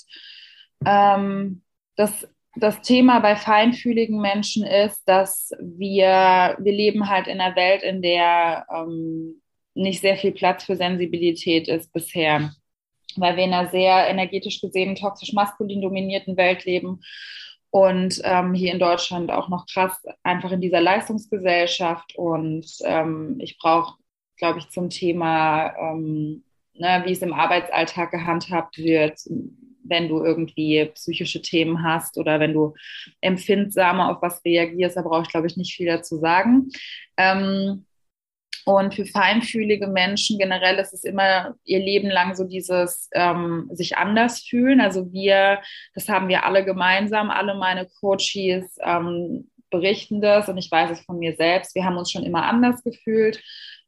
ähm, 0.84 1.62
das 1.96 2.26
das 2.56 2.80
Thema 2.82 3.20
bei 3.20 3.36
feinfühligen 3.36 4.20
Menschen 4.20 4.66
ist, 4.66 5.02
dass 5.04 5.52
wir, 5.60 6.56
wir 6.58 6.72
leben 6.72 7.08
halt 7.08 7.28
in 7.28 7.40
einer 7.40 7.54
Welt, 7.54 7.82
in 7.82 8.02
der 8.02 8.66
ähm, 8.74 9.39
nicht 9.74 10.00
sehr 10.00 10.16
viel 10.16 10.32
Platz 10.32 10.64
für 10.64 10.76
Sensibilität 10.76 11.68
ist 11.68 11.92
bisher, 11.92 12.52
weil 13.16 13.36
wir 13.36 13.44
in 13.44 13.52
einer 13.52 13.70
sehr 13.70 14.08
energetisch 14.08 14.60
gesehen 14.60 14.96
toxisch 14.96 15.32
maskulin 15.32 15.82
dominierten 15.82 16.36
Welt 16.36 16.64
leben 16.64 17.00
und 17.70 18.20
ähm, 18.24 18.52
hier 18.52 18.72
in 18.72 18.80
Deutschland 18.80 19.30
auch 19.30 19.48
noch 19.48 19.66
krass 19.66 19.96
einfach 20.22 20.50
in 20.52 20.60
dieser 20.60 20.80
Leistungsgesellschaft 20.80 22.16
und 22.16 22.66
ähm, 22.84 23.36
ich 23.40 23.58
brauche, 23.58 23.96
glaube 24.36 24.58
ich, 24.58 24.68
zum 24.70 24.90
Thema, 24.90 25.74
ähm, 25.76 26.42
ne, 26.74 27.02
wie 27.06 27.12
es 27.12 27.22
im 27.22 27.32
Arbeitsalltag 27.32 28.10
gehandhabt 28.10 28.76
wird, 28.78 29.20
wenn 29.84 30.08
du 30.08 30.22
irgendwie 30.22 30.84
psychische 30.94 31.42
Themen 31.42 31.84
hast 31.84 32.18
oder 32.18 32.40
wenn 32.40 32.52
du 32.52 32.74
empfindsamer 33.20 34.10
auf 34.10 34.22
was 34.22 34.44
reagierst, 34.44 34.96
da 34.96 35.02
brauche 35.02 35.22
ich, 35.22 35.28
glaube 35.28 35.46
ich, 35.46 35.56
nicht 35.56 35.74
viel 35.74 35.86
dazu 35.86 36.18
sagen. 36.18 36.70
Ähm, 37.16 37.86
und 38.64 38.94
für 38.94 39.06
feinfühlige 39.06 39.86
Menschen 39.86 40.38
generell 40.38 40.76
ist 40.78 40.92
es 40.92 41.04
immer 41.04 41.54
ihr 41.64 41.78
Leben 41.78 42.08
lang 42.08 42.34
so 42.34 42.44
dieses 42.44 43.08
ähm, 43.12 43.68
sich 43.72 43.96
anders 43.96 44.42
fühlen. 44.42 44.80
Also 44.80 45.12
wir, 45.12 45.60
das 45.94 46.08
haben 46.08 46.28
wir 46.28 46.44
alle 46.44 46.64
gemeinsam, 46.64 47.30
alle 47.30 47.54
meine 47.54 47.88
Coaches 48.00 48.76
ähm, 48.82 49.50
berichten 49.70 50.20
das 50.20 50.48
und 50.48 50.58
ich 50.58 50.70
weiß 50.70 50.90
es 50.90 51.00
von 51.00 51.18
mir 51.18 51.36
selbst. 51.36 51.74
Wir 51.74 51.84
haben 51.84 51.96
uns 51.96 52.10
schon 52.10 52.24
immer 52.24 52.44
anders 52.44 52.82
gefühlt 52.82 53.42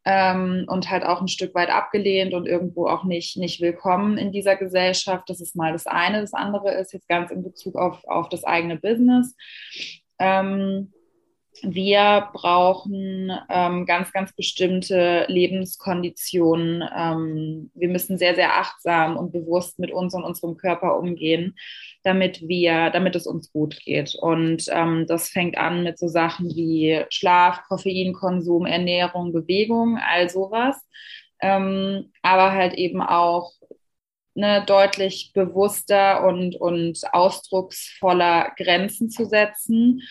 ähm, 0.05 0.65
und 0.69 0.91
halt 0.91 1.05
auch 1.05 1.21
ein 1.21 1.29
Stück 1.29 1.55
weit 1.55 1.71
abgelehnt 1.71 2.35
und 2.35 2.47
irgendwo 2.47 2.87
auch 2.87 3.05
nicht, 3.05 3.37
nicht 3.37 3.61
willkommen 3.61 4.17
in 4.17 4.33
dieser 4.33 4.57
Gesellschaft. 4.57 5.29
Das 5.29 5.41
ist 5.41 5.55
mal 5.55 5.73
das 5.73 5.87
eine. 5.87 6.21
Das 6.21 6.35
andere 6.35 6.73
ist 6.75 6.93
jetzt 6.93 7.09
ganz 7.09 7.31
in 7.31 7.43
Bezug 7.43 7.77
auf, 7.77 8.03
auf 8.05 8.29
das 8.29 8.45
eigene 8.45 8.77
Business. 8.77 9.37
Ähm, 10.19 10.93
wir 11.61 12.29
brauchen 12.33 13.31
ähm, 13.51 13.85
ganz, 13.85 14.11
ganz 14.13 14.33
bestimmte 14.33 15.27
Lebenskonditionen. 15.29 16.83
Ähm, 16.97 17.71
wir 17.75 17.89
müssen 17.89 18.17
sehr, 18.17 18.35
sehr 18.35 18.59
achtsam 18.59 19.17
und 19.17 19.33
bewusst 19.33 19.79
mit 19.79 19.93
uns 19.93 20.15
und 20.15 20.25
unserem 20.25 20.57
Körper 20.57 20.99
umgehen, 20.99 21.57
damit 22.03 22.49
wir, 22.49 22.91
damit 22.91 23.15
es 23.17 23.27
uns 23.27 23.53
gut 23.53 23.79
geht. 23.81 24.15
Und 24.15 24.65
ähm, 24.71 25.07
das 25.07 25.29
fängt 25.29 25.59
an 25.59 25.83
mit 25.83 25.99
so 25.99 26.09
Sachen 26.09 26.49
wie 26.57 27.05
Schlaf, 27.11 27.63
Koffeinkonsum, 27.69 28.65
Ernährung, 28.65 29.33
Bewegung, 29.33 29.99
all 29.99 30.31
sowas. 30.31 30.77
Ähm, 31.43 32.13
aber 32.23 32.53
halt 32.53 32.75
eben 32.75 33.03
auch 33.03 33.53
ne, 34.35 34.65
deutlich 34.67 35.33
bewusster 35.35 36.27
und, 36.27 36.57
und 36.57 37.01
ausdrucksvoller 37.13 38.53
Grenzen 38.57 39.11
zu 39.11 39.27
setzen 39.27 40.03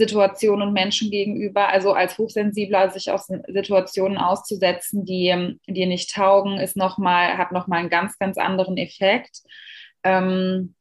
Situationen 0.00 0.68
und 0.68 0.72
Menschen 0.72 1.10
gegenüber, 1.10 1.68
also 1.68 1.92
als 1.92 2.16
Hochsensibler 2.16 2.88
sich 2.88 3.10
auf 3.10 3.20
Situationen 3.20 4.16
auszusetzen, 4.16 5.04
die 5.04 5.28
ähm, 5.28 5.60
dir 5.66 5.86
nicht 5.86 6.14
taugen, 6.14 6.58
ist 6.58 6.74
noch 6.74 6.96
mal, 6.96 7.36
hat 7.36 7.52
nochmal 7.52 7.80
einen 7.80 7.90
ganz, 7.90 8.18
ganz 8.18 8.38
anderen 8.38 8.78
Effekt. 8.78 9.42
Ähm, 10.02 10.74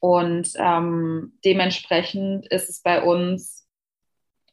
und 0.00 0.48
ähm, 0.56 1.34
dementsprechend 1.44 2.46
ist 2.46 2.70
es 2.70 2.80
bei 2.80 3.02
uns 3.02 3.68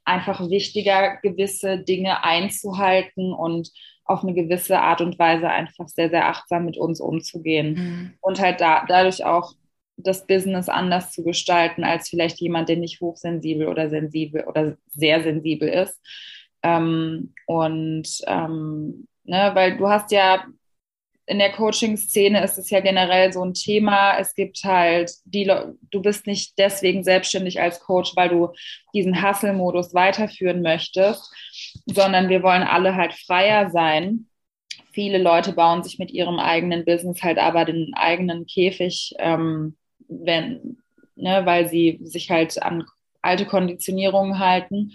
einfach 0.04 0.50
wichtiger, 0.50 1.18
gewisse 1.24 1.80
Dinge 1.80 2.26
einzuhalten 2.26 3.32
und 3.34 3.72
auf 4.04 4.24
eine 4.24 4.34
gewisse 4.34 4.82
Art 4.82 5.00
und 5.00 5.18
Weise 5.18 5.50
einfach 5.50 5.88
sehr, 5.88 6.10
sehr 6.10 6.28
achtsam 6.28 6.66
mit 6.66 6.78
uns 6.78 7.00
umzugehen. 7.00 7.74
Mhm. 7.74 8.14
Und 8.20 8.42
halt 8.42 8.60
da, 8.60 8.86
dadurch 8.86 9.24
auch 9.24 9.54
das 9.98 10.28
Business 10.28 10.70
anders 10.70 11.12
zu 11.12 11.24
gestalten 11.24 11.84
als 11.84 12.10
vielleicht 12.10 12.40
jemand, 12.40 12.70
der 12.70 12.78
nicht 12.78 13.02
hochsensibel 13.02 13.68
oder 13.68 13.90
sensibel 13.90 14.44
oder 14.46 14.78
sehr 14.88 15.24
sensibel 15.24 15.68
ist. 15.68 16.00
Ähm, 16.64 17.34
und 17.46 18.08
ähm, 18.28 19.08
ne, 19.24 19.52
weil 19.54 19.78
du 19.78 19.90
hast 19.90 20.12
ja 20.12 20.46
in 21.28 21.40
der 21.40 21.52
Coaching-Szene 21.52 22.42
ist 22.42 22.58
es 22.58 22.70
ja 22.70 22.80
generell 22.80 23.34
so 23.34 23.44
ein 23.44 23.54
Thema. 23.54 24.18
Es 24.18 24.34
gibt 24.34 24.64
halt 24.64 25.12
die, 25.26 25.52
du 25.92 26.02
bist 26.02 26.26
nicht 26.26 26.58
deswegen 26.58 27.04
selbstständig 27.04 27.60
als 27.60 27.82
Coach, 27.82 28.16
weil 28.16 28.30
du 28.30 28.54
diesen 28.94 29.22
Hustle-Modus 29.22 29.94
weiterführen 29.94 30.62
möchtest, 30.62 31.30
sondern 31.86 32.30
wir 32.30 32.44
wollen 32.44 32.64
alle 32.64 32.96
halt 32.96 33.14
freier 33.14 33.70
sein. 33.70 34.28
Viele 34.94 35.18
Leute 35.18 35.52
bauen 35.52 35.84
sich 35.84 36.00
mit 36.00 36.12
ihrem 36.12 36.40
eigenen 36.40 36.86
Business 36.86 37.22
halt 37.22 37.40
aber 37.40 37.66
den 37.66 37.92
eigenen 37.94 38.46
Käfig, 38.46 39.14
ähm, 39.20 39.76
wenn, 40.08 40.78
ne, 41.16 41.46
weil 41.46 41.70
sie 41.70 42.00
sich 42.04 42.30
halt 42.30 42.62
an 42.62 42.86
alte 43.22 43.46
Konditionierungen 43.46 44.40
halten. 44.40 44.94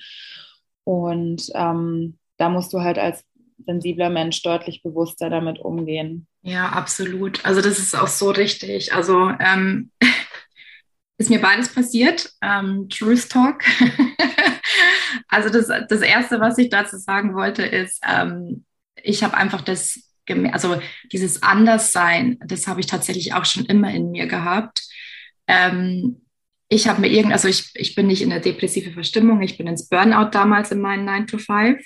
Und 0.85 1.51
ähm, 1.55 2.19
da 2.39 2.49
musst 2.49 2.73
du 2.73 2.81
halt 2.81 2.99
als 2.99 3.25
sensibler 3.65 4.11
Mensch 4.11 4.43
deutlich 4.43 4.83
bewusster 4.83 5.31
damit 5.31 5.59
umgehen. 5.59 6.27
Ja, 6.43 6.71
absolut. 6.71 7.45
Also 7.45 7.61
das 7.61 7.79
ist 7.79 7.95
auch 7.95 8.09
so 8.09 8.31
richtig. 8.31 8.93
Also 8.93 9.31
ähm, 9.39 9.91
ist 11.19 11.31
mir 11.31 11.41
beides 11.41 11.73
passiert. 11.73 12.33
Ähm, 12.43 12.89
Truth 12.89 13.29
Talk. 13.31 13.63
also 15.29 15.49
das, 15.51 15.69
das 15.89 16.01
Erste, 16.01 16.41
was 16.41 16.59
ich 16.59 16.69
dazu 16.69 16.97
sagen 16.97 17.35
wollte, 17.35 17.63
ist, 17.63 18.03
ähm, 18.09 18.65
ich 19.01 19.23
habe 19.23 19.37
einfach 19.37 19.61
das, 19.61 20.12
also 20.53 20.81
dieses 21.11 21.43
Anderssein, 21.43 22.39
das 22.47 22.67
habe 22.67 22.81
ich 22.81 22.87
tatsächlich 22.87 23.35
auch 23.35 23.45
schon 23.45 23.65
immer 23.67 23.93
in 23.93 24.11
mir 24.11 24.27
gehabt. 24.27 24.83
Ähm, 25.47 26.23
ich 26.69 26.89
habe 26.89 27.01
mir 27.01 27.09
irgend, 27.09 27.33
also 27.33 27.49
ich, 27.49 27.71
ich 27.75 27.95
bin 27.95 28.07
nicht 28.07 28.23
in 28.23 28.31
der 28.31 28.41
depressive 28.41 28.93
Verstimmung, 28.93 29.43
ich 29.43 29.59
bin 29.59 29.67
ins 29.67 29.89
Burnout 29.89 30.31
damals 30.31 30.71
in 30.71 30.81
meinen 30.81 31.05
9 31.05 31.27
to 31.27 31.39
5 31.39 31.85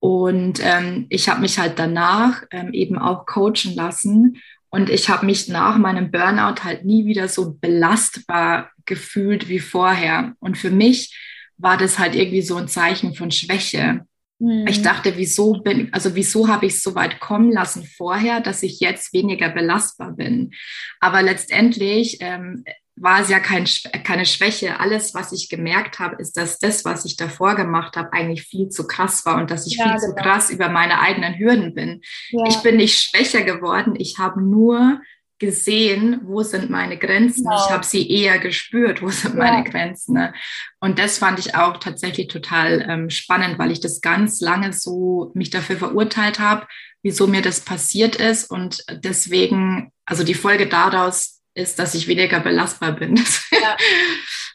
und 0.00 0.60
ähm, 0.62 1.06
ich 1.08 1.28
habe 1.28 1.40
mich 1.40 1.58
halt 1.58 1.78
danach 1.78 2.42
ähm, 2.50 2.72
eben 2.72 2.98
auch 2.98 3.26
coachen 3.26 3.74
lassen. 3.74 4.40
Und 4.70 4.90
ich 4.90 5.08
habe 5.08 5.26
mich 5.26 5.48
nach 5.48 5.78
meinem 5.78 6.10
Burnout 6.10 6.62
halt 6.62 6.84
nie 6.84 7.06
wieder 7.06 7.28
so 7.28 7.54
belastbar 7.54 8.70
gefühlt 8.84 9.48
wie 9.48 9.60
vorher. 9.60 10.34
Und 10.40 10.58
für 10.58 10.70
mich 10.70 11.16
war 11.56 11.76
das 11.76 11.98
halt 11.98 12.14
irgendwie 12.14 12.42
so 12.42 12.56
ein 12.56 12.68
Zeichen 12.68 13.14
von 13.14 13.30
Schwäche. 13.30 14.06
Mhm. 14.38 14.66
Ich 14.68 14.82
dachte, 14.82 15.16
wieso 15.16 15.54
bin, 15.54 15.92
also 15.92 16.14
wieso 16.14 16.48
habe 16.48 16.66
ich 16.66 16.74
es 16.74 16.82
so 16.82 16.94
weit 16.94 17.20
kommen 17.20 17.50
lassen 17.52 17.84
vorher, 17.84 18.40
dass 18.40 18.62
ich 18.62 18.80
jetzt 18.80 19.12
weniger 19.12 19.48
belastbar 19.48 20.12
bin? 20.12 20.52
Aber 21.00 21.22
letztendlich 21.22 22.18
ähm, 22.20 22.64
war 23.00 23.20
es 23.20 23.28
ja 23.28 23.40
kein, 23.40 23.66
keine 24.04 24.26
Schwäche. 24.26 24.80
Alles, 24.80 25.14
was 25.14 25.32
ich 25.32 25.48
gemerkt 25.48 25.98
habe, 25.98 26.16
ist, 26.16 26.36
dass 26.36 26.58
das, 26.58 26.84
was 26.84 27.04
ich 27.04 27.16
davor 27.16 27.54
gemacht 27.54 27.96
habe, 27.96 28.12
eigentlich 28.12 28.42
viel 28.42 28.68
zu 28.68 28.86
krass 28.86 29.24
war 29.24 29.36
und 29.38 29.50
dass 29.50 29.66
ich 29.66 29.76
ja, 29.76 29.84
viel 29.84 30.00
genau. 30.00 30.06
zu 30.06 30.14
krass 30.14 30.50
über 30.50 30.68
meine 30.68 31.00
eigenen 31.00 31.38
Hürden 31.38 31.74
bin. 31.74 32.02
Ja. 32.30 32.44
Ich 32.48 32.56
bin 32.58 32.76
nicht 32.76 32.98
schwächer 32.98 33.42
geworden. 33.42 33.94
Ich 33.96 34.18
habe 34.18 34.42
nur 34.42 35.00
gesehen, 35.38 36.20
wo 36.24 36.42
sind 36.42 36.70
meine 36.70 36.96
Grenzen. 36.96 37.44
Genau. 37.44 37.56
Ich 37.56 37.70
habe 37.70 37.84
sie 37.84 38.10
eher 38.10 38.38
gespürt, 38.38 39.02
wo 39.02 39.08
sind 39.08 39.36
ja. 39.36 39.38
meine 39.38 39.68
Grenzen. 39.68 40.14
Ne? 40.14 40.34
Und 40.80 40.98
das 40.98 41.18
fand 41.18 41.38
ich 41.38 41.54
auch 41.54 41.78
tatsächlich 41.78 42.28
total 42.28 42.84
ähm, 42.88 43.10
spannend, 43.10 43.58
weil 43.58 43.70
ich 43.70 43.80
das 43.80 44.00
ganz 44.00 44.40
lange 44.40 44.72
so 44.72 45.30
mich 45.34 45.50
dafür 45.50 45.76
verurteilt 45.76 46.38
habe, 46.38 46.66
wieso 47.02 47.26
mir 47.26 47.42
das 47.42 47.60
passiert 47.60 48.16
ist. 48.16 48.50
Und 48.50 48.84
deswegen, 48.90 49.92
also 50.04 50.24
die 50.24 50.34
Folge 50.34 50.66
daraus 50.66 51.40
ist, 51.54 51.78
dass 51.78 51.94
ich 51.94 52.08
weniger 52.08 52.40
belastbar 52.40 52.92
bin. 52.92 53.20
Ja. 53.50 53.76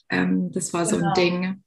ähm, 0.10 0.52
das 0.54 0.72
war 0.74 0.86
so 0.86 0.96
genau. 0.96 1.10
ein 1.10 1.14
Ding. 1.14 1.64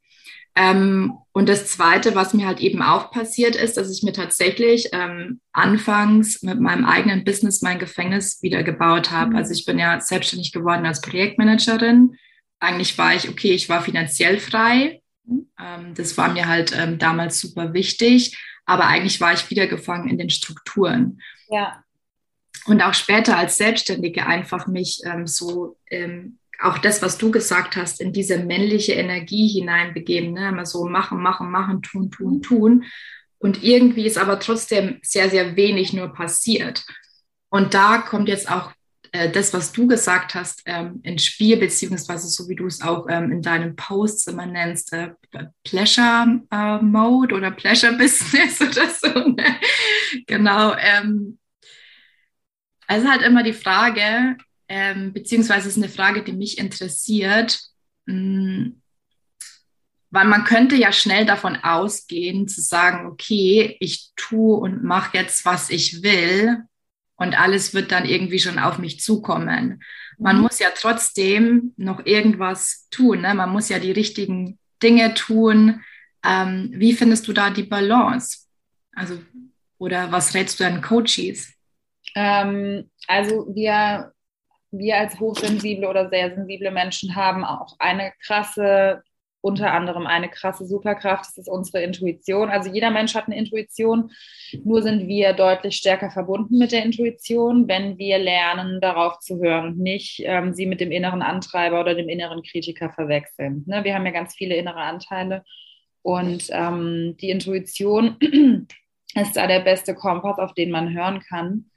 Ähm, 0.57 1.19
und 1.33 1.51
das 1.51 1.67
Zweite, 1.67 2.15
was 2.15 2.33
mir 2.33 2.47
halt 2.47 2.61
eben 2.61 2.83
auch 2.83 3.11
passiert 3.11 3.57
ist, 3.57 3.77
dass 3.77 3.91
ich 3.91 4.03
mir 4.03 4.15
tatsächlich 4.15 4.89
ähm, 4.93 5.41
anfangs 5.53 6.43
mit 6.43 6.59
meinem 6.61 6.87
eigenen 6.87 7.25
Business 7.25 7.61
mein 7.61 7.79
Gefängnis 7.79 8.43
wieder 8.43 8.63
gebaut 8.63 9.11
habe. 9.11 9.33
Mhm. 9.33 9.37
Also 9.37 9.53
ich 9.53 9.67
bin 9.67 9.79
ja 9.79 10.01
selbstständig 10.01 10.53
geworden 10.53 10.87
als 10.87 11.03
Projektmanagerin. 11.03 12.17
Eigentlich 12.59 12.97
war 12.97 13.15
ich, 13.15 13.29
okay, 13.29 13.53
ich 13.53 13.69
war 13.69 13.83
finanziell 13.83 14.39
frei. 14.39 15.03
Mhm. 15.25 15.51
Ähm, 15.61 15.95
das 15.95 16.17
war 16.17 16.33
mir 16.33 16.49
halt 16.49 16.75
ähm, 16.75 16.99
damals 16.99 17.39
super 17.39 17.75
wichtig. 17.75 18.39
Aber 18.65 18.87
eigentlich 18.87 19.21
war 19.21 19.35
ich 19.35 19.51
wieder 19.51 19.67
gefangen 19.67 20.09
in 20.09 20.17
den 20.17 20.31
Strukturen. 20.31 21.21
Ja 21.51 21.85
und 22.67 22.83
auch 22.83 22.95
später 22.95 23.37
als 23.37 23.57
Selbstständige 23.57 24.27
einfach 24.27 24.67
mich 24.67 25.01
ähm, 25.05 25.27
so 25.27 25.77
ähm, 25.91 26.39
auch 26.61 26.79
das, 26.79 27.03
was 27.03 27.19
du 27.19 27.31
gesagt 27.31 27.77
hast, 27.77 28.01
in 28.01 28.13
diese 28.13 28.39
männliche 28.39 28.93
Energie 28.93 29.49
hineinbegeben, 29.49 30.33
ne? 30.33 30.49
immer 30.49 30.67
so 30.67 30.85
machen, 30.87 31.21
machen, 31.21 31.51
machen, 31.51 31.83
tun, 31.83 32.11
tun, 32.11 32.43
tun. 32.43 32.85
Und 33.39 33.63
irgendwie 33.63 34.07
ist 34.07 34.19
aber 34.19 34.41
trotzdem 34.41 34.99
sehr, 35.03 35.29
sehr 35.31 35.57
wenig 35.57 35.93
nur 35.93 36.13
passiert. 36.13 36.85
Und 37.49 37.75
da 37.75 37.99
kommt 37.99 38.29
jetzt 38.29 38.51
auch 38.51 38.73
äh, 39.13 39.31
das, 39.31 39.53
was 39.53 39.73
du 39.73 39.87
gesagt 39.87 40.35
hast, 40.35 40.63
ähm, 40.67 41.01
ins 41.03 41.25
Spiel, 41.25 41.57
beziehungsweise 41.57 42.29
so 42.29 42.49
wie 42.49 42.57
du 42.57 42.67
es 42.67 42.83
auch 42.83 43.07
ähm, 43.09 43.31
in 43.31 43.43
deinen 43.43 43.77
Posts 43.77 44.29
immer 44.29 44.47
nennst, 44.47 44.93
äh, 44.93 45.11
Pleasure 45.65 46.41
äh, 46.51 46.79
Mode 46.79 47.35
oder 47.35 47.51
Pleasure 47.51 47.93
Business 47.99 48.61
oder 48.61 48.89
so. 48.91 49.29
Ne? 49.29 49.57
Genau. 50.27 50.75
Ähm, 50.79 51.39
also 52.87 53.09
halt 53.09 53.23
immer 53.23 53.43
die 53.43 53.53
Frage, 53.53 54.37
ähm, 54.69 55.13
beziehungsweise 55.13 55.69
ist 55.69 55.77
eine 55.77 55.89
Frage, 55.89 56.23
die 56.23 56.33
mich 56.33 56.59
interessiert, 56.59 57.61
mh, 58.07 58.15
hm, 58.15 58.83
weil 60.11 60.27
man 60.27 60.45
könnte 60.45 60.77
ja 60.77 60.93
schnell 60.93 61.27
davon 61.27 61.57
ausgehen, 61.57 62.49
zu 62.49 62.61
sagen, 62.61 63.07
okay, 63.07 63.77
ich 63.81 64.13
tue 64.17 64.57
und 64.57 64.83
mache 64.83 65.19
jetzt, 65.19 65.45
was 65.45 65.69
ich 65.69 66.03
will 66.03 66.63
und 67.17 67.39
alles 67.39 67.75
wird 67.75 67.93
dann 67.93 68.05
irgendwie 68.05 68.39
schon 68.39 68.59
auf 68.59 68.79
mich 68.79 69.01
zukommen. 69.01 69.83
Man 70.19 70.37
mhm. 70.37 70.43
muss 70.43 70.59
ja 70.59 70.69
trotzdem 70.75 71.73
noch 71.77 72.05
irgendwas 72.05 72.89
tun. 72.91 73.23
Ne? 73.23 73.35
Man 73.35 73.51
muss 73.51 73.69
ja 73.69 73.79
die 73.79 73.93
richtigen 73.93 74.59
Dinge 74.83 75.15
tun. 75.15 75.83
Ähm, 76.25 76.71
wie 76.75 76.93
findest 76.93 77.27
du 77.29 77.33
da 77.33 77.51
die 77.51 77.63
Balance? 77.63 78.47
Also, 78.93 79.19
oder 79.79 80.13
was 80.13 80.35
rätst 80.35 80.61
du 80.61 80.65
deinen 80.65 80.83
Coaches? 80.83 81.53
Ähm, 82.15 82.91
also 83.07 83.47
wir, 83.55 84.13
wir 84.79 84.99
als 84.99 85.19
hochsensible 85.21 85.89
oder 85.89 86.09
sehr 86.09 86.35
sensible 86.35 86.71
Menschen 86.71 87.15
haben 87.15 87.45
auch 87.45 87.77
eine 87.79 88.13
krasse, 88.25 89.03
unter 89.41 89.73
anderem 89.73 90.07
eine 90.07 90.29
krasse 90.29 90.67
Superkraft, 90.67 91.27
das 91.27 91.39
ist 91.39 91.49
unsere 91.49 91.83
Intuition. 91.83 92.49
Also 92.49 92.71
jeder 92.71 92.91
Mensch 92.91 93.15
hat 93.15 93.27
eine 93.27 93.39
Intuition, 93.39 94.11
nur 94.65 94.83
sind 94.83 95.07
wir 95.07 95.33
deutlich 95.33 95.77
stärker 95.77 96.11
verbunden 96.11 96.59
mit 96.59 96.73
der 96.73 96.85
Intuition, 96.85 97.69
wenn 97.69 97.99
wir 97.99 98.19
lernen, 98.19 98.81
darauf 98.81 99.21
zu 99.21 99.39
hören 99.39 99.69
und 99.69 99.79
nicht 99.79 100.21
ähm, 100.25 100.53
sie 100.53 100.67
mit 100.67 100.81
dem 100.81 100.91
inneren 100.91 101.23
Antreiber 101.23 101.81
oder 101.81 101.95
dem 101.95 102.09
inneren 102.09 102.43
Kritiker 102.43 102.91
verwechseln. 102.91 103.65
Ne? 103.67 103.85
Wir 103.85 103.95
haben 103.95 104.07
ja 104.07 104.13
ganz 104.13 104.35
viele 104.35 104.57
innere 104.57 104.81
Anteile 104.81 105.45
und 106.03 106.49
ähm, 106.51 107.17
die 107.21 107.31
Intuition 107.31 108.17
ist 109.15 109.37
da 109.37 109.47
der 109.47 109.61
beste 109.61 109.95
Kompass, 109.95 110.39
auf 110.39 110.55
den 110.55 110.71
man 110.71 110.95
hören 110.95 111.21
kann. 111.21 111.71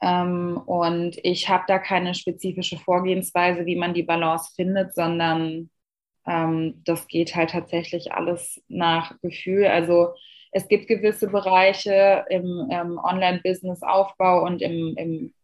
Ähm, 0.00 0.60
und 0.66 1.18
ich 1.22 1.48
habe 1.48 1.64
da 1.66 1.78
keine 1.78 2.14
spezifische 2.14 2.78
Vorgehensweise, 2.78 3.66
wie 3.66 3.76
man 3.76 3.94
die 3.94 4.02
Balance 4.02 4.52
findet, 4.54 4.94
sondern 4.94 5.70
ähm, 6.26 6.82
das 6.84 7.06
geht 7.06 7.34
halt 7.34 7.50
tatsächlich 7.50 8.12
alles 8.12 8.62
nach 8.68 9.18
Gefühl. 9.20 9.66
Also 9.66 10.14
es 10.52 10.68
gibt 10.68 10.88
gewisse 10.88 11.28
Bereiche 11.28 12.24
im, 12.30 12.68
im 12.70 12.98
Online-Business-Aufbau 12.98 14.44
und 14.44 14.62
im, 14.62 14.94
im 14.96 15.34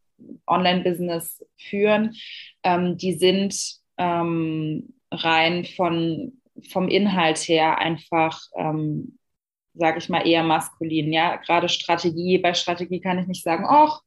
Online-Business 0.46 1.44
führen, 1.58 2.14
ähm, 2.62 2.96
die 2.96 3.12
sind 3.12 3.54
ähm, 3.98 4.94
rein 5.10 5.64
von, 5.64 6.40
vom 6.70 6.88
Inhalt 6.88 7.38
her 7.38 7.78
einfach 7.78 8.40
ähm, 8.56 9.18
sage 9.76 9.98
ich 9.98 10.08
mal, 10.08 10.26
eher 10.26 10.42
maskulin. 10.42 11.12
Ja, 11.12 11.36
gerade 11.36 11.68
Strategie. 11.68 12.38
Bei 12.38 12.54
Strategie 12.54 13.00
kann 13.00 13.18
ich 13.18 13.26
nicht 13.26 13.42
sagen, 13.42 13.64
ach, 13.68 14.00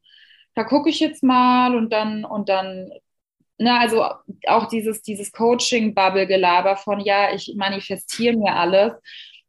da 0.59 0.65
gucke 0.65 0.89
ich 0.89 0.99
jetzt 0.99 1.23
mal 1.23 1.73
und 1.73 1.93
dann, 1.93 2.25
und 2.25 2.49
dann, 2.49 2.91
na, 3.57 3.75
ne, 3.75 3.79
also 3.79 4.03
auch 4.45 4.67
dieses, 4.67 5.01
dieses 5.01 5.31
Coaching-Bubble-Gelaber 5.31 6.75
von, 6.75 6.99
ja, 6.99 7.33
ich 7.33 7.53
manifestiere 7.55 8.35
mir 8.35 8.55
alles. 8.55 8.91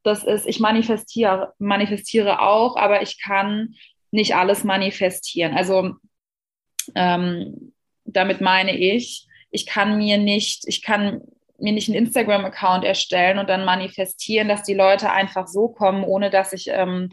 Das 0.04 0.22
ist, 0.22 0.46
ich 0.46 0.60
manifestiere, 0.60 1.52
manifestiere 1.58 2.40
auch, 2.40 2.76
aber 2.76 3.02
ich 3.02 3.20
kann 3.20 3.74
nicht 4.12 4.36
alles 4.36 4.62
manifestieren. 4.62 5.56
Also 5.56 5.96
ähm, 6.94 7.72
damit 8.04 8.40
meine 8.40 8.76
ich, 8.76 9.26
ich 9.50 9.66
kann 9.66 9.98
mir 9.98 10.16
nicht, 10.16 10.62
ich 10.68 10.80
kann 10.80 11.22
mir 11.58 11.72
nicht 11.72 11.88
einen 11.88 12.06
Instagram-Account 12.06 12.84
erstellen 12.84 13.40
und 13.40 13.48
dann 13.48 13.64
manifestieren, 13.64 14.46
dass 14.46 14.62
die 14.62 14.74
Leute 14.74 15.10
einfach 15.10 15.48
so 15.48 15.66
kommen, 15.66 16.04
ohne 16.04 16.30
dass 16.30 16.52
ich 16.52 16.68
ähm, 16.68 17.10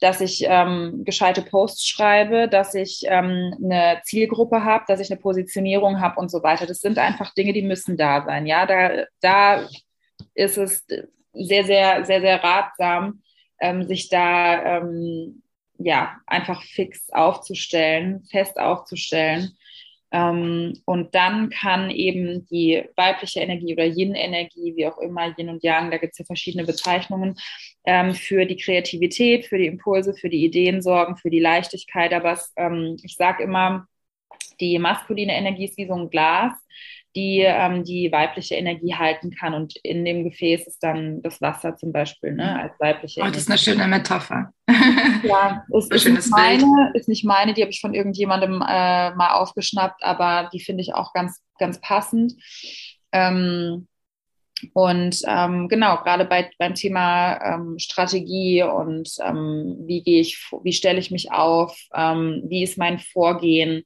dass 0.00 0.22
ich 0.22 0.44
ähm, 0.46 1.02
gescheite 1.04 1.42
Posts 1.42 1.86
schreibe, 1.86 2.48
dass 2.48 2.74
ich 2.74 3.02
ähm, 3.06 3.54
eine 3.62 4.00
Zielgruppe 4.04 4.64
habe, 4.64 4.84
dass 4.88 4.98
ich 4.98 5.10
eine 5.10 5.20
Positionierung 5.20 6.00
habe 6.00 6.18
und 6.18 6.30
so 6.30 6.42
weiter. 6.42 6.66
Das 6.66 6.80
sind 6.80 6.98
einfach 6.98 7.34
Dinge, 7.34 7.52
die 7.52 7.62
müssen 7.62 7.98
da 7.98 8.24
sein. 8.24 8.46
Ja, 8.46 8.64
da, 8.64 9.04
da 9.20 9.68
ist 10.34 10.56
es 10.56 10.86
sehr, 11.34 11.64
sehr, 11.64 12.04
sehr, 12.06 12.20
sehr 12.20 12.42
ratsam, 12.42 13.22
ähm, 13.60 13.86
sich 13.86 14.08
da 14.08 14.78
ähm, 14.78 15.42
ja 15.78 16.16
einfach 16.26 16.62
fix 16.62 17.10
aufzustellen, 17.10 18.24
fest 18.30 18.58
aufzustellen. 18.58 19.56
Ähm, 20.12 20.80
und 20.84 21.14
dann 21.14 21.50
kann 21.50 21.90
eben 21.90 22.46
die 22.46 22.82
weibliche 22.96 23.40
Energie 23.40 23.72
oder 23.74 23.84
Yin-Energie, 23.84 24.74
wie 24.76 24.86
auch 24.86 24.98
immer, 24.98 25.34
Yin 25.38 25.48
und 25.48 25.62
Yang, 25.62 25.90
da 25.90 25.98
gibt 25.98 26.12
es 26.12 26.18
ja 26.18 26.24
verschiedene 26.24 26.64
Bezeichnungen, 26.64 27.36
ähm, 27.84 28.14
für 28.14 28.44
die 28.44 28.56
Kreativität, 28.56 29.46
für 29.46 29.58
die 29.58 29.66
Impulse, 29.66 30.14
für 30.14 30.28
die 30.28 30.44
Ideen 30.44 30.82
sorgen, 30.82 31.16
für 31.16 31.30
die 31.30 31.40
Leichtigkeit. 31.40 32.12
Aber 32.12 32.32
es, 32.32 32.52
ähm, 32.56 32.96
ich 33.02 33.16
sage 33.16 33.44
immer, 33.44 33.86
die 34.60 34.78
maskuline 34.78 35.34
Energie 35.34 35.64
ist 35.64 35.78
wie 35.78 35.86
so 35.86 35.94
ein 35.94 36.10
Glas 36.10 36.52
die 37.16 37.40
ähm, 37.40 37.84
die 37.84 38.10
weibliche 38.12 38.54
Energie 38.54 38.94
halten 38.94 39.30
kann. 39.30 39.54
Und 39.54 39.76
in 39.82 40.04
dem 40.04 40.24
Gefäß 40.24 40.66
ist 40.66 40.82
dann 40.82 41.22
das 41.22 41.40
Wasser 41.40 41.76
zum 41.76 41.92
Beispiel 41.92 42.34
ne, 42.34 42.60
als 42.60 42.78
weibliche 42.78 43.20
oh, 43.20 43.22
Energie. 43.24 43.36
Das 43.36 43.42
ist 43.42 43.50
eine 43.50 43.58
schöne 43.58 43.88
Metapher. 43.88 44.52
ja, 45.24 45.64
ist, 45.76 45.92
ist, 45.92 46.08
nicht 46.08 46.30
meine, 46.30 46.92
ist 46.94 47.08
nicht 47.08 47.24
meine, 47.24 47.54
die 47.54 47.62
habe 47.62 47.70
ich 47.70 47.80
von 47.80 47.94
irgendjemandem 47.94 48.62
äh, 48.62 49.14
mal 49.14 49.32
aufgeschnappt, 49.32 50.02
aber 50.04 50.48
die 50.52 50.60
finde 50.60 50.82
ich 50.82 50.94
auch 50.94 51.12
ganz, 51.12 51.42
ganz 51.58 51.80
passend. 51.80 52.34
Ähm, 53.12 53.88
und 54.74 55.22
ähm, 55.26 55.68
genau, 55.68 55.96
gerade 56.02 56.24
bei, 56.24 56.50
beim 56.58 56.74
Thema 56.74 57.40
ähm, 57.42 57.78
Strategie 57.78 58.62
und 58.62 59.10
ähm, 59.24 59.76
wie 59.86 60.02
gehe 60.02 60.20
ich, 60.20 60.38
wie 60.62 60.72
stelle 60.72 60.98
ich 60.98 61.10
mich 61.10 61.32
auf, 61.32 61.78
ähm, 61.94 62.42
wie 62.46 62.62
ist 62.62 62.78
mein 62.78 62.98
Vorgehen, 62.98 63.84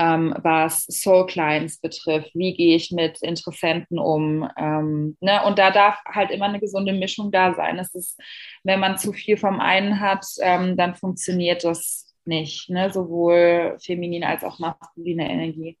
ähm, 0.00 0.34
was 0.40 0.86
Soul 0.86 1.26
Clients 1.26 1.78
betrifft, 1.78 2.30
wie 2.34 2.54
gehe 2.54 2.74
ich 2.74 2.90
mit 2.90 3.20
Interessenten 3.20 3.98
um. 3.98 4.48
Ähm, 4.56 5.18
ne? 5.20 5.44
Und 5.44 5.58
da 5.58 5.70
darf 5.70 5.98
halt 6.06 6.30
immer 6.30 6.46
eine 6.46 6.58
gesunde 6.58 6.94
Mischung 6.94 7.30
da 7.30 7.52
sein. 7.52 7.78
Es 7.78 7.94
ist, 7.94 8.18
wenn 8.64 8.80
man 8.80 8.96
zu 8.96 9.12
viel 9.12 9.36
vom 9.36 9.60
einen 9.60 10.00
hat, 10.00 10.24
ähm, 10.40 10.78
dann 10.78 10.94
funktioniert 10.94 11.64
das 11.64 12.14
nicht, 12.24 12.70
ne? 12.70 12.90
sowohl 12.90 13.76
feminine 13.84 14.26
als 14.26 14.42
auch 14.42 14.58
maskuline 14.58 15.30
Energie. 15.30 15.78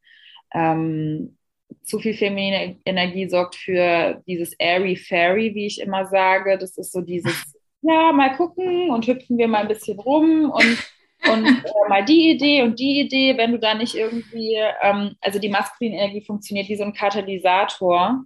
Ähm, 0.52 1.38
zu 1.82 1.98
viel 1.98 2.14
feminine 2.14 2.76
Energie 2.84 3.26
sorgt 3.26 3.56
für 3.56 4.22
dieses 4.26 4.52
airy 4.58 4.96
fairy, 4.96 5.54
wie 5.54 5.66
ich 5.66 5.80
immer 5.80 6.04
sage. 6.04 6.58
Das 6.58 6.76
ist 6.76 6.92
so 6.92 7.00
dieses, 7.00 7.54
ja, 7.80 8.12
mal 8.12 8.36
gucken 8.36 8.90
und 8.90 9.06
hüpfen 9.06 9.38
wir 9.38 9.48
mal 9.48 9.62
ein 9.62 9.68
bisschen 9.68 9.98
rum 9.98 10.50
und 10.50 10.78
und 11.28 11.46
äh, 11.46 11.88
mal 11.88 12.04
die 12.04 12.30
Idee 12.30 12.62
und 12.62 12.78
die 12.78 13.00
Idee, 13.00 13.36
wenn 13.36 13.52
du 13.52 13.58
da 13.58 13.74
nicht 13.74 13.94
irgendwie, 13.94 14.56
ähm, 14.82 15.16
also 15.20 15.38
die 15.38 15.48
maskuline 15.48 15.96
Energie 15.96 16.24
funktioniert 16.24 16.68
wie 16.68 16.76
so 16.76 16.84
ein 16.84 16.94
Katalysator 16.94 18.24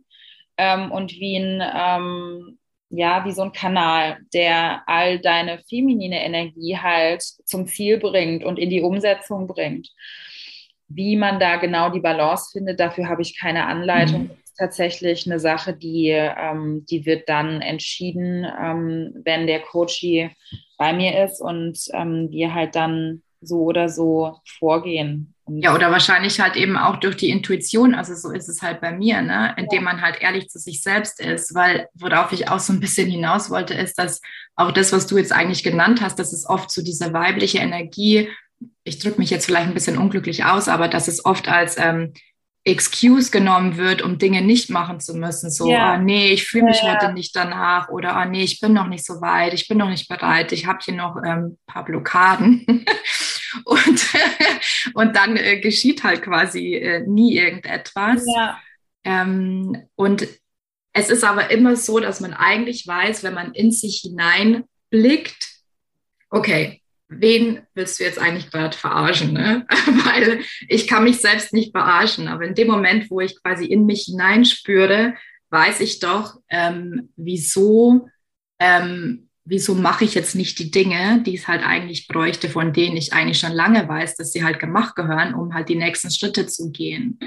ähm, 0.57 0.93
und 0.93 1.13
wie 1.13 1.37
ein, 1.37 1.63
ähm, 1.75 2.59
ja, 2.91 3.25
wie 3.25 3.33
so 3.33 3.43
ein 3.43 3.53
Kanal, 3.53 4.19
der 4.33 4.83
all 4.87 5.19
deine 5.19 5.59
feminine 5.69 6.25
Energie 6.25 6.77
halt 6.77 7.23
zum 7.23 7.67
Ziel 7.67 7.99
bringt 7.99 8.45
und 8.45 8.59
in 8.59 8.71
die 8.71 8.83
Umsetzung 8.83 9.49
bringt. 9.49 9.89
Wie 10.89 11.17
man 11.17 11.41
da 11.41 11.57
genau 11.57 11.91
die 11.91 12.01
Balance 12.01 12.51
findet, 12.53 12.79
dafür 12.79 13.09
habe 13.09 13.23
ich 13.23 13.39
keine 13.39 13.67
Anleitung. 13.67 14.25
Mhm. 14.25 14.44
Ist 14.55 14.59
tatsächlich 14.59 15.27
eine 15.27 15.41
Sache, 15.41 15.75
die, 15.75 16.11
ähm, 16.11 16.87
die 16.89 17.05
wird 17.07 17.29
dann 17.29 17.61
entschieden, 17.61 18.45
ähm, 18.45 19.13
wenn 19.25 19.49
der 19.49 19.61
Coachie 19.61 20.31
bei 20.79 20.93
mir 20.93 21.25
ist 21.25 21.41
und 21.41 21.77
ähm, 21.93 22.29
wir 22.31 22.55
halt 22.55 22.77
dann 22.77 23.23
so 23.41 23.63
oder 23.63 23.89
so 23.89 24.41
vorgehen. 24.59 25.35
Und 25.45 25.61
ja, 25.61 25.75
oder 25.75 25.91
wahrscheinlich 25.91 26.41
halt 26.41 26.57
eben 26.57 26.77
auch 26.77 26.97
durch 26.97 27.17
die 27.17 27.31
Intuition, 27.31 27.95
also 27.95 28.15
so 28.15 28.31
ist 28.31 28.49
es 28.49 28.63
halt 28.63 28.81
bei 28.81 28.93
mir, 28.93 29.21
ne? 29.21 29.55
indem 29.59 29.85
man 29.85 30.01
halt 30.01 30.23
ehrlich 30.23 30.49
zu 30.49 30.59
sich 30.59 30.83
selbst 30.83 31.21
ist, 31.21 31.55
weil 31.55 31.89
worauf 31.95 32.33
ich 32.33 32.49
auch 32.49 32.61
so 32.61 32.73
ein 32.73 32.81
bisschen 32.81 33.11
hinaus 33.11 33.51
wollte, 33.51 33.75
ist, 33.75 33.99
dass 33.99 34.23
auch 34.57 34.73
das, 34.73 34.93
was 34.93 35.07
du 35.07 35.19
jetzt 35.19 35.33
eigentlich 35.33 35.63
genannt 35.63 36.01
hast, 36.01 36.19
dass 36.19 36.33
es 36.33 36.49
oft 36.49 36.71
so 36.71 36.83
diese 36.83 37.13
weibliche 37.13 37.59
Energie, 37.59 38.29
ich 38.85 39.01
drücke 39.01 39.19
mich 39.19 39.31
jetzt 39.31 39.47
vielleicht 39.47 39.67
ein 39.67 39.75
bisschen 39.75 39.99
unglücklich 39.99 40.45
aus, 40.45 40.69
aber 40.69 40.89
dass 40.89 41.09
es 41.09 41.25
oft 41.25 41.49
als 41.49 41.77
ähm, 41.77 42.15
Excuse 42.65 43.31
genommen 43.31 43.77
wird, 43.77 44.01
um 44.01 44.19
Dinge 44.19 44.41
nicht 44.41 44.71
machen 44.71 44.99
zu 44.99 45.15
müssen. 45.15 45.51
So, 45.51 45.71
ja. 45.71 45.95
oh, 45.95 46.03
nee, 46.03 46.33
ich 46.33 46.47
fühle 46.47 46.65
mich 46.65 46.83
ja, 46.83 46.95
heute 46.95 47.13
nicht 47.13 47.37
danach 47.37 47.91
oder 47.91 48.21
oh, 48.21 48.29
nee, 48.29 48.43
ich 48.43 48.59
bin 48.61 48.73
noch 48.73 48.87
nicht 48.87 49.05
so 49.05 49.21
weit, 49.21 49.53
ich 49.53 49.69
bin 49.69 49.77
noch 49.79 49.91
nicht 49.91 50.09
bereit, 50.09 50.51
ich 50.53 50.67
habe 50.67 50.79
hier 50.83 50.95
noch 50.95 51.17
ein 51.17 51.39
ähm, 51.45 51.59
paar 51.67 51.85
Blockaden. 51.85 52.65
und, 53.65 54.07
und 54.95 55.17
dann 55.17 55.37
äh, 55.37 55.61
geschieht 55.61 56.05
halt 56.05 56.23
quasi 56.23 56.75
äh, 56.75 57.07
nie 57.07 57.37
irgendetwas. 57.37 58.25
Ja. 58.35 58.59
Ähm, 59.05 59.87
und 59.95 60.27
es 60.95 61.11
ist 61.11 61.25
aber 61.25 61.51
immer 61.51 61.77
so, 61.77 62.01
dass 62.01 62.21
man 62.21 62.33
eigentlich 62.33 62.87
weiß, 62.87 63.25
wenn 63.25 63.35
man 63.35 63.53
in 63.53 63.73
sich 63.73 64.01
hineinblickt, 64.03 65.49
okay, 66.31 66.81
wen 67.21 67.61
willst 67.75 67.99
du 67.99 68.05
jetzt 68.05 68.19
eigentlich 68.19 68.51
gerade 68.51 68.77
verarschen? 68.77 69.33
Ne? 69.33 69.67
Weil 69.87 70.41
ich 70.69 70.87
kann 70.87 71.05
mich 71.05 71.19
selbst 71.21 71.53
nicht 71.53 71.73
verarschen, 71.73 72.29
aber 72.29 72.45
in 72.45 72.55
dem 72.55 72.69
Moment, 72.69 73.11
wo 73.11 73.21
ich 73.21 73.41
quasi 73.43 73.67
in 73.67 73.87
mich 73.87 74.05
hineinspüre, 74.05 75.15
weiß 75.51 75.81
ich 75.81 76.01
doch, 76.01 76.41
ähm, 76.49 77.11
wieso, 77.17 78.09
ähm, 78.59 79.29
wieso 79.45 79.75
mache 79.75 80.05
ich 80.05 80.15
jetzt 80.15 80.35
nicht 80.35 80.59
die 80.59 80.71
Dinge, 80.71 81.23
die 81.25 81.37
es 81.37 81.47
halt 81.47 81.63
eigentlich 81.63 82.09
bräuchte, 82.09 82.49
von 82.49 82.73
denen 82.73 82.97
ich 82.97 83.13
eigentlich 83.13 83.39
schon 83.39 83.53
lange 83.53 83.89
weiß, 83.89 84.17
dass 84.17 84.33
sie 84.33 84.43
halt 84.43 84.59
gemacht 84.59 84.97
gehören, 84.97 85.35
um 85.35 85.55
halt 85.55 85.69
die 85.69 85.77
nächsten 85.77 86.11
Schritte 86.11 86.47
zu 86.47 86.73
gehen. 86.73 87.19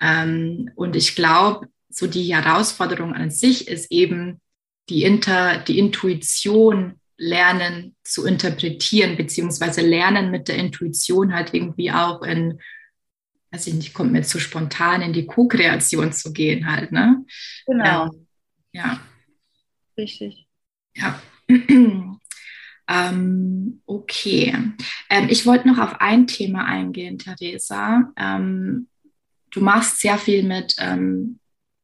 Ähm, 0.00 0.70
und 0.76 0.94
ich 0.96 1.14
glaube, 1.16 1.68
so 1.88 2.06
die 2.06 2.34
Herausforderung 2.34 3.14
an 3.14 3.30
sich 3.30 3.68
ist 3.68 3.90
eben 3.90 4.40
die, 4.88 5.02
Inter, 5.02 5.58
die 5.58 5.78
Intuition 5.78 7.00
lernen 7.18 7.96
zu 8.04 8.26
interpretieren, 8.26 9.16
beziehungsweise 9.16 9.80
lernen 9.80 10.30
mit 10.30 10.48
der 10.48 10.56
Intuition 10.56 11.34
halt 11.34 11.54
irgendwie 11.54 11.90
auch 11.90 12.22
in, 12.22 12.60
weiß 13.50 13.68
ich 13.68 13.74
nicht, 13.74 13.94
kommt 13.94 14.12
mir 14.12 14.22
zu 14.22 14.38
spontan 14.38 15.02
in 15.02 15.12
die 15.12 15.26
Co-Kreation 15.26 16.12
zu 16.12 16.32
gehen 16.32 16.70
halt, 16.70 16.92
ne? 16.92 17.24
Genau. 17.66 18.06
Ähm, 18.06 18.26
ja. 18.72 19.00
Richtig. 19.96 20.46
Ja. 20.94 21.20
ähm, 22.88 23.82
okay. 23.86 24.54
Ähm, 25.08 25.28
ich 25.30 25.46
wollte 25.46 25.68
noch 25.68 25.78
auf 25.78 26.00
ein 26.00 26.26
Thema 26.26 26.66
eingehen, 26.66 27.18
Theresa. 27.18 28.12
Ähm, 28.16 28.88
du 29.50 29.60
machst 29.62 30.00
sehr 30.00 30.18
viel 30.18 30.42
mit 30.42 30.76
ähm, 30.78 31.38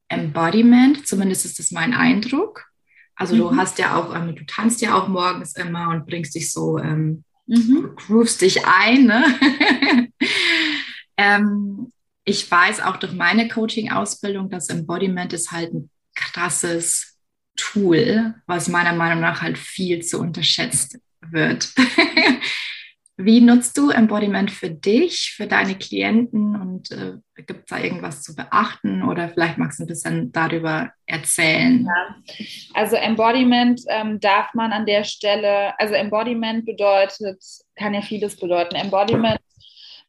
Embodiment, 0.09 1.07
zumindest 1.07 1.47
ist 1.47 1.59
das 1.59 1.71
mein 1.71 1.95
Eindruck. 1.95 2.72
Also 3.15 3.35
mhm. 3.35 3.39
du 3.39 3.57
hast 3.57 3.79
ja 3.79 3.97
auch, 3.97 4.15
ähm, 4.15 4.35
du 4.35 4.45
tanzt 4.47 4.81
ja 4.81 4.95
auch 4.95 5.09
morgens 5.09 5.57
immer 5.57 5.91
und 5.91 6.07
bringst 6.07 6.35
dich 6.35 6.51
so, 6.53 6.79
ähm, 6.79 7.25
mhm. 7.47 7.91
groovst 7.97 8.41
dich 8.41 8.67
ein. 8.67 9.07
Ne? 9.07 9.25
ähm, 11.17 11.93
ich 12.25 12.51
weiß 12.51 12.81
auch 12.81 12.97
durch 12.97 13.13
meine 13.13 13.49
Coaching-Ausbildung, 13.49 14.51
dass 14.51 14.69
Embodiment 14.69 15.33
ist 15.33 15.51
halt 15.51 15.73
ein 15.75 15.91
krasses 16.15 17.19
Tool, 17.57 18.35
was 18.47 18.69
meiner 18.69 18.95
Meinung 18.95 19.21
nach 19.21 19.43
halt 19.43 19.59
viel 19.59 20.03
zu 20.03 20.19
unterschätzt 20.19 20.99
wird. 21.21 21.73
Wie 23.25 23.41
nutzt 23.41 23.77
du 23.79 23.91
Embodiment 23.91 24.51
für 24.51 24.71
dich, 24.71 25.35
für 25.37 25.47
deine 25.47 25.77
Klienten 25.77 26.61
und 26.61 26.91
äh, 26.91 27.15
gibt 27.43 27.61
es 27.61 27.67
da 27.67 27.79
irgendwas 27.79 28.23
zu 28.23 28.35
beachten 28.35 29.03
oder 29.03 29.29
vielleicht 29.29 29.59
magst 29.59 29.79
du 29.79 29.85
ein 29.85 29.89
bisschen 29.89 30.33
darüber 30.33 30.91
erzählen? 31.07 31.87
Ja. 31.87 32.17
Also 32.75 32.97
Embodiment 32.97 33.81
ähm, 33.89 34.21
darf 34.21 34.55
man 34.55 34.73
an 34.73 34.87
der 34.87 35.05
Stelle, 35.05 35.79
also 35.79 35.95
Embodiment 35.95 36.67
bedeutet, 36.67 37.43
kann 37.77 37.95
ja 37.95 38.03
vieles 38.03 38.37
bedeuten. 38.37 38.75
Embodiment 38.75 39.41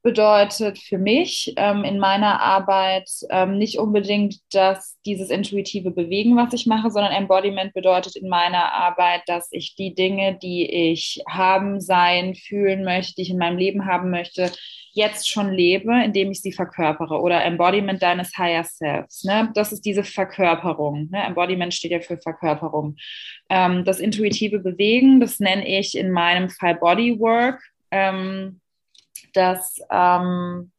bedeutet 0.04 0.78
für 0.78 0.98
mich 0.98 1.54
ähm, 1.56 1.86
in 1.86 1.98
meiner 1.98 2.42
Arbeit 2.42 3.10
ähm, 3.30 3.58
nicht 3.58 3.80
unbedingt 3.80 4.36
dass 4.52 5.00
dieses 5.06 5.30
intuitive 5.30 5.92
Bewegen, 5.92 6.36
was 6.36 6.54
ich 6.54 6.68
mache, 6.68 6.92
sondern 6.92 7.14
Embodiment 7.14 7.74
bedeutet 7.74 8.18
in 8.18 8.28
meiner 8.28 8.74
Arbeit, 8.74 9.22
dass 9.28 9.48
ich 9.52 9.76
die 9.76 9.96
Dinge, 9.96 10.38
die 10.38 10.70
ich 10.70 11.24
haben, 11.28 11.80
sein, 11.80 12.36
fühlen 12.36 12.84
möchte, 12.84 13.16
die 13.16 13.22
ich 13.24 13.30
in 13.30 13.38
meinem 13.38 13.58
Leben 13.58 13.86
haben 13.86 14.12
möchte, 14.12 14.52
jetzt 14.92 15.30
schon 15.30 15.52
lebe, 15.52 16.04
indem 16.04 16.32
ich 16.32 16.42
sie 16.42 16.52
verkörpere 16.52 17.20
oder 17.20 17.44
Embodiment 17.44 18.04
deines 18.04 18.38
Higher 18.38 18.64
Selves. 18.64 19.24
Ne? 19.24 19.52
Das 19.56 19.72
ist 19.72 19.86
diese 19.86 20.04
Verkörperung. 20.04 21.10
Ne? 21.12 21.24
Embodiment 21.26 21.74
steht 21.74 21.92
ja 21.92 22.02
für 22.02 22.18
Verkörperung. 22.18 22.98
Ähm, 23.50 23.86
das 23.86 24.00
intuitive 24.00 24.60
Bewegen, 24.60 25.20
das 25.20 25.40
nenne 25.40 25.68
ich 25.68 25.98
in 25.98 26.12
meinem 26.12 26.50
Fall 26.50 26.76
Bodywork. 26.76 27.60
Ähm, 27.90 28.60
das, 29.34 29.80
ähm, 29.92 30.72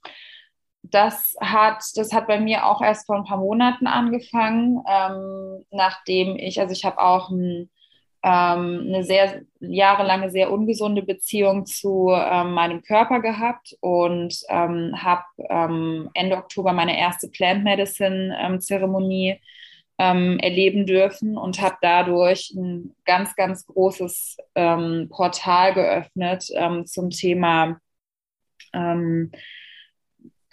das, 0.83 1.37
hat, 1.41 1.83
das 1.97 2.13
hat 2.13 2.27
bei 2.27 2.41
mir 2.41 2.67
auch 2.67 2.83
erst 2.83 3.07
vor 3.07 3.17
ein 3.17 3.25
paar 3.25 3.39
Monaten 3.39 3.87
angefangen, 3.87 4.83
ähm, 4.87 5.65
nachdem 5.71 6.37
ich, 6.37 6.61
also 6.61 6.73
ich 6.73 6.85
habe 6.85 6.99
auch 6.99 7.31
ein 7.31 7.71
ähm, 8.25 8.87
eine 8.89 9.05
sehr 9.05 9.43
jahrelange 9.61 10.31
sehr 10.31 10.51
ungesunde 10.51 11.03
Beziehung 11.03 11.67
zu 11.67 12.11
ähm, 12.11 12.53
meinem 12.53 12.81
Körper 12.83 13.21
gehabt 13.21 13.77
und 13.81 14.35
ähm, 14.49 14.95
habe 14.97 15.25
ähm, 15.51 16.09
Ende 16.15 16.39
Oktober 16.39 16.73
meine 16.73 16.99
erste 16.99 17.29
Plant 17.29 17.65
Medicine 17.65 18.35
ähm, 18.41 19.39
ähm, 19.99 20.39
erleben 20.39 20.87
dürfen 20.87 21.37
und 21.37 21.61
habe 21.61 21.77
dadurch 21.83 22.53
ein 22.57 22.97
ganz, 23.05 23.37
ganz 23.37 23.67
großes 23.67 24.39
Portal 24.55 25.75
geöffnet 25.75 26.51
zum 26.87 27.11
Thema 27.11 27.79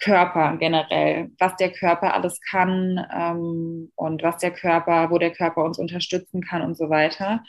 Körper 0.02 0.56
generell, 0.56 1.30
was 1.38 1.54
der 1.56 1.70
Körper 1.70 2.12
alles 2.12 2.40
kann 2.40 3.00
ähm, 3.14 3.92
und 3.94 4.22
was 4.24 4.38
der 4.38 4.50
Körper, 4.50 5.10
wo 5.10 5.18
der 5.18 5.30
Körper 5.30 5.62
uns 5.64 5.78
unterstützen 5.78 6.42
kann 6.42 6.62
und 6.62 6.76
so 6.76 6.90
weiter. 6.90 7.44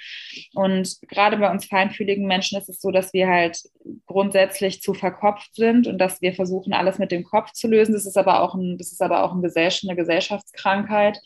Und 0.54 1.00
gerade 1.10 1.38
bei 1.38 1.50
uns 1.50 1.66
feinfühligen 1.66 2.28
Menschen 2.28 2.60
ist 2.60 2.70
es 2.70 2.80
so, 2.80 2.92
dass 2.92 3.12
wir 3.12 3.28
halt 3.28 3.58
grundsätzlich 4.06 4.84
zu 4.84 4.94
verkopft 4.94 5.56
sind 5.56 5.88
und 5.88 5.98
dass 5.98 6.22
wir 6.22 6.36
versuchen, 6.36 6.74
alles 6.74 7.00
mit 7.00 7.12
dem 7.12 7.24
Kopf 7.24 7.54
zu 7.54 7.68
lösen. 7.68 7.94
Das 7.94 8.06
ist 8.06 8.18
aber 8.18 8.42
auch, 8.42 8.54
ein, 8.54 8.78
das 8.78 8.92
ist 8.92 9.02
aber 9.02 9.24
auch 9.24 9.34
ein 9.34 9.42
Gesell 9.42 9.72
eine 9.84 9.96
Gesellschaftskrankheit. 9.96 11.20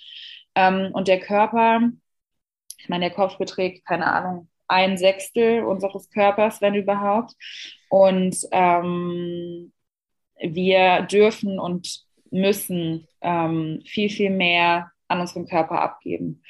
Ähm, 0.55 0.91
und 0.93 1.09
der 1.09 1.19
Körper, 1.19 1.81
ich 2.77 2.87
meine, 2.87 3.09
der 3.09 3.15
Kopf 3.15 3.37
beträgt, 3.37 3.85
keine 3.85 4.07
Ahnung, 4.07 4.47
ein 4.67 4.97
Sechstel 4.97 5.63
unseres 5.63 6.09
Körpers, 6.09 6.61
wenn 6.61 6.75
überhaupt. 6.75 7.33
Und 7.89 8.35
ähm, 8.51 9.71
wir 10.39 11.01
dürfen 11.03 11.59
und 11.59 12.01
müssen 12.31 13.07
ähm, 13.21 13.81
viel, 13.85 14.09
viel 14.09 14.29
mehr 14.29 14.91
an 15.07 15.21
unserem 15.21 15.47
Körper 15.47 15.81
abgeben. 15.81 16.43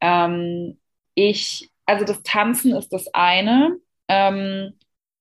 Ähm, 0.00 0.78
ich, 1.14 1.68
also 1.86 2.04
das 2.04 2.22
Tanzen 2.22 2.74
ist 2.74 2.92
das 2.92 3.12
eine. 3.12 3.76
Ähm, 4.08 4.74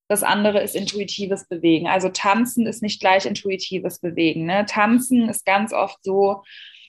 das 0.07 0.23
andere 0.23 0.61
ist 0.61 0.75
intuitives 0.75 1.47
Bewegen. 1.47 1.87
Also 1.87 2.09
tanzen 2.09 2.65
ist 2.65 2.81
nicht 2.81 3.01
gleich 3.01 3.25
intuitives 3.25 3.99
Bewegen. 3.99 4.45
Ne? 4.45 4.65
Tanzen 4.65 5.27
ist 5.27 5.45
ganz 5.45 5.73
oft 5.73 6.01
so, 6.01 6.43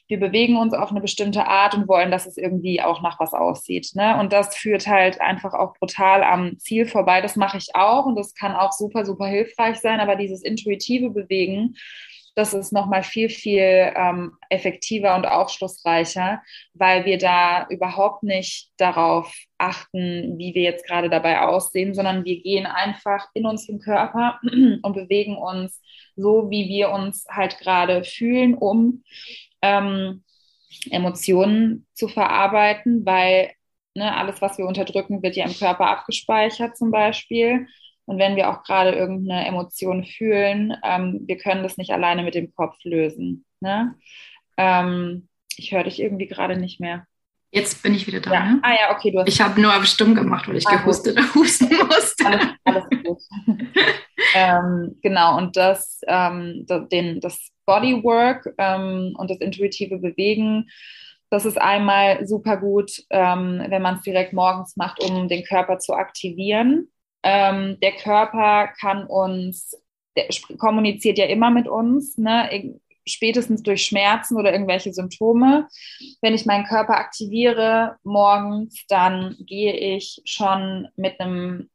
wir 0.08 0.18
bewegen 0.18 0.56
uns 0.56 0.72
auf 0.72 0.90
eine 0.90 1.02
bestimmte 1.02 1.46
Art 1.46 1.74
und 1.74 1.86
wollen, 1.86 2.10
dass 2.10 2.26
es 2.26 2.38
irgendwie 2.38 2.80
auch 2.80 3.02
nach 3.02 3.20
was 3.20 3.34
aussieht. 3.34 3.90
Ne? 3.94 4.18
Und 4.18 4.32
das 4.32 4.56
führt 4.56 4.86
halt 4.86 5.20
einfach 5.20 5.52
auch 5.52 5.74
brutal 5.74 6.24
am 6.24 6.58
Ziel 6.58 6.86
vorbei. 6.86 7.20
Das 7.20 7.36
mache 7.36 7.58
ich 7.58 7.74
auch 7.74 8.06
und 8.06 8.16
das 8.16 8.34
kann 8.34 8.56
auch 8.56 8.72
super, 8.72 9.04
super 9.04 9.26
hilfreich 9.26 9.78
sein. 9.80 10.00
Aber 10.00 10.16
dieses 10.16 10.42
intuitive 10.42 11.10
Bewegen, 11.10 11.76
das 12.34 12.54
ist 12.54 12.72
nochmal 12.72 13.02
viel, 13.02 13.28
viel 13.28 13.92
ähm, 13.96 14.32
effektiver 14.48 15.14
und 15.16 15.26
aufschlussreicher, 15.26 16.40
weil 16.72 17.04
wir 17.04 17.18
da 17.18 17.66
überhaupt 17.68 18.22
nicht 18.22 18.70
darauf 18.78 19.34
achten, 19.58 20.38
wie 20.38 20.54
wir 20.54 20.62
jetzt 20.62 20.86
gerade 20.86 21.10
dabei 21.10 21.40
aussehen, 21.40 21.94
sondern 21.94 22.24
wir 22.24 22.40
gehen 22.40 22.64
einfach 22.64 23.26
in 23.34 23.44
unseren 23.44 23.80
Körper 23.80 24.38
und 24.42 24.92
bewegen 24.94 25.36
uns 25.36 25.82
so, 26.16 26.48
wie 26.48 26.68
wir 26.68 26.90
uns 26.90 27.26
halt 27.28 27.58
gerade 27.58 28.04
fühlen, 28.04 28.54
um 28.54 29.02
ähm, 29.62 30.24
Emotionen 30.90 31.86
zu 31.94 32.08
verarbeiten, 32.08 33.04
weil 33.04 33.52
ne, 33.94 34.14
alles, 34.16 34.40
was 34.40 34.58
wir 34.58 34.66
unterdrücken, 34.66 35.22
wird 35.22 35.36
ja 35.36 35.46
im 35.46 35.54
Körper 35.54 35.88
abgespeichert 35.88 36.76
zum 36.76 36.90
Beispiel. 36.90 37.66
Und 38.04 38.18
wenn 38.18 38.36
wir 38.36 38.48
auch 38.48 38.62
gerade 38.62 38.92
irgendeine 38.92 39.46
Emotion 39.46 40.04
fühlen, 40.04 40.74
ähm, 40.82 41.20
wir 41.26 41.36
können 41.36 41.62
das 41.62 41.76
nicht 41.76 41.90
alleine 41.90 42.22
mit 42.22 42.34
dem 42.34 42.54
Kopf 42.54 42.76
lösen. 42.84 43.44
Ne? 43.60 43.94
Ähm, 44.56 45.28
ich 45.56 45.72
höre 45.72 45.84
dich 45.84 46.00
irgendwie 46.00 46.26
gerade 46.26 46.56
nicht 46.56 46.80
mehr. 46.80 47.06
Jetzt 47.50 47.82
bin 47.82 47.94
ich 47.94 48.06
wieder 48.06 48.20
da. 48.20 48.32
Ja. 48.32 48.44
Ne? 48.44 48.60
Ah 48.62 48.72
ja, 48.72 48.96
okay. 48.96 49.10
Du 49.10 49.18
hast 49.18 49.28
ich 49.28 49.40
habe 49.40 49.60
nur 49.60 49.74
auf 49.74 49.84
stumm 49.86 50.14
gemacht, 50.14 50.48
weil 50.48 50.56
ich 50.56 50.66
ah, 50.68 50.76
gehustet 50.76 51.16
oder 51.16 51.34
husten 51.34 51.68
musste. 51.68 52.26
Alles, 52.26 52.46
alles 52.64 52.84
gut. 53.04 53.18
ähm, 54.34 54.98
genau, 55.02 55.38
und 55.38 55.56
das, 55.56 56.00
ähm, 56.06 56.64
das, 56.66 56.88
den, 56.88 57.20
das 57.20 57.50
Bodywork 57.68 58.54
ähm, 58.56 59.14
und 59.18 59.30
das 59.30 59.38
intuitive 59.38 59.98
Bewegen, 59.98 60.70
das 61.30 61.44
ist 61.44 61.60
einmal 61.60 62.26
super 62.26 62.56
gut, 62.56 63.04
ähm, 63.10 63.62
wenn 63.68 63.82
man 63.82 63.96
es 63.96 64.02
direkt 64.02 64.32
morgens 64.32 64.76
macht, 64.76 65.02
um 65.04 65.28
den 65.28 65.44
Körper 65.44 65.78
zu 65.78 65.92
aktivieren. 65.92 66.88
Ähm, 67.22 67.76
der 67.82 67.92
Körper 67.92 68.72
kann 68.80 69.06
uns, 69.06 69.76
der 70.16 70.28
kommuniziert 70.56 71.18
ja 71.18 71.26
immer 71.26 71.50
mit 71.50 71.68
uns, 71.68 72.16
ne? 72.16 72.80
spätestens 73.04 73.62
durch 73.62 73.84
Schmerzen 73.84 74.36
oder 74.36 74.52
irgendwelche 74.52 74.92
Symptome. 74.92 75.68
Wenn 76.22 76.34
ich 76.34 76.46
meinen 76.46 76.64
Körper 76.64 76.96
aktiviere 76.96 77.96
morgens, 78.04 78.84
dann 78.88 79.36
gehe 79.40 79.74
ich 79.74 80.22
schon 80.24 80.88
mit 80.96 81.20
einem 81.20 81.68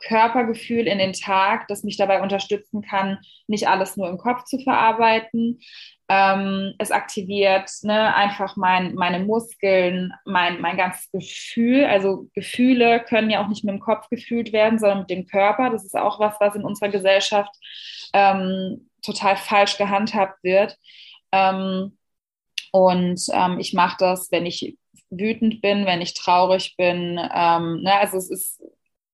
Körpergefühl 0.00 0.86
in 0.86 0.98
den 0.98 1.12
Tag, 1.12 1.68
das 1.68 1.84
mich 1.84 1.96
dabei 1.96 2.22
unterstützen 2.22 2.82
kann, 2.82 3.18
nicht 3.46 3.68
alles 3.68 3.96
nur 3.96 4.08
im 4.08 4.18
Kopf 4.18 4.44
zu 4.44 4.58
verarbeiten. 4.58 5.60
Ähm, 6.08 6.74
es 6.78 6.90
aktiviert 6.90 7.70
ne, 7.82 8.14
einfach 8.14 8.56
mein, 8.56 8.94
meine 8.94 9.24
Muskeln, 9.24 10.12
mein, 10.24 10.60
mein 10.60 10.76
ganzes 10.76 11.10
Gefühl. 11.12 11.84
Also 11.84 12.28
Gefühle 12.34 13.00
können 13.00 13.30
ja 13.30 13.44
auch 13.44 13.48
nicht 13.48 13.64
mit 13.64 13.74
dem 13.74 13.80
Kopf 13.80 14.08
gefühlt 14.08 14.52
werden, 14.52 14.78
sondern 14.78 15.00
mit 15.00 15.10
dem 15.10 15.26
Körper. 15.26 15.70
Das 15.70 15.84
ist 15.84 15.96
auch 15.96 16.18
was, 16.18 16.34
was 16.40 16.56
in 16.56 16.64
unserer 16.64 16.88
Gesellschaft 16.88 17.54
ähm, 18.12 18.88
total 19.02 19.36
falsch 19.36 19.78
gehandhabt 19.78 20.42
wird. 20.42 20.76
Ähm, 21.32 21.96
und 22.72 23.20
ähm, 23.32 23.58
ich 23.58 23.72
mache 23.74 23.96
das, 23.98 24.30
wenn 24.32 24.46
ich 24.46 24.76
wütend 25.10 25.60
bin, 25.60 25.86
wenn 25.86 26.00
ich 26.00 26.14
traurig 26.14 26.76
bin. 26.76 27.20
Ähm, 27.34 27.82
ne, 27.82 27.94
also 28.00 28.16
es 28.16 28.30
ist 28.30 28.62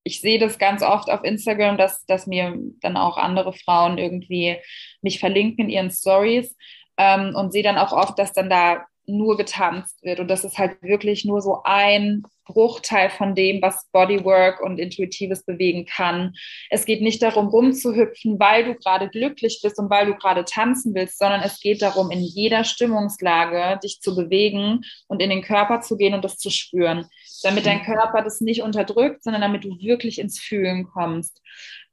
ich 0.06 0.20
sehe 0.20 0.38
das 0.38 0.58
ganz 0.58 0.82
oft 0.82 1.10
auf 1.10 1.24
Instagram, 1.24 1.76
dass, 1.76 2.06
dass 2.06 2.28
mir 2.28 2.56
dann 2.80 2.96
auch 2.96 3.16
andere 3.16 3.52
Frauen 3.52 3.98
irgendwie 3.98 4.56
mich 5.02 5.18
verlinken 5.18 5.64
in 5.64 5.68
ihren 5.68 5.90
Stories 5.90 6.56
ähm, 6.96 7.34
und 7.34 7.52
sehe 7.52 7.64
dann 7.64 7.76
auch 7.76 7.92
oft, 7.92 8.16
dass 8.16 8.32
dann 8.32 8.48
da 8.48 8.86
nur 9.06 9.36
getanzt 9.36 10.04
wird. 10.04 10.20
Und 10.20 10.28
das 10.28 10.44
ist 10.44 10.58
halt 10.58 10.80
wirklich 10.80 11.24
nur 11.24 11.42
so 11.42 11.62
ein 11.64 12.22
Bruchteil 12.46 13.10
von 13.10 13.34
dem, 13.34 13.60
was 13.60 13.88
Bodywork 13.92 14.60
und 14.60 14.78
intuitives 14.78 15.44
Bewegen 15.44 15.84
kann. 15.84 16.34
Es 16.70 16.86
geht 16.86 17.02
nicht 17.02 17.22
darum, 17.22 17.48
rumzuhüpfen, 17.48 18.38
weil 18.38 18.64
du 18.64 18.74
gerade 18.74 19.08
glücklich 19.08 19.60
bist 19.62 19.78
und 19.78 19.90
weil 19.90 20.06
du 20.06 20.14
gerade 20.14 20.44
tanzen 20.44 20.94
willst, 20.94 21.18
sondern 21.18 21.42
es 21.42 21.60
geht 21.60 21.82
darum, 21.82 22.10
in 22.10 22.20
jeder 22.20 22.64
Stimmungslage 22.64 23.78
dich 23.82 24.00
zu 24.00 24.14
bewegen 24.14 24.82
und 25.08 25.20
in 25.20 25.30
den 25.30 25.42
Körper 25.42 25.80
zu 25.80 25.96
gehen 25.96 26.14
und 26.14 26.24
das 26.24 26.38
zu 26.38 26.50
spüren, 26.50 27.06
damit 27.42 27.66
dein 27.66 27.82
Körper 27.82 28.22
das 28.22 28.40
nicht 28.40 28.62
unterdrückt, 28.62 29.22
sondern 29.22 29.42
damit 29.42 29.64
du 29.64 29.78
wirklich 29.78 30.18
ins 30.18 30.38
Fühlen 30.38 30.86
kommst. 30.86 31.42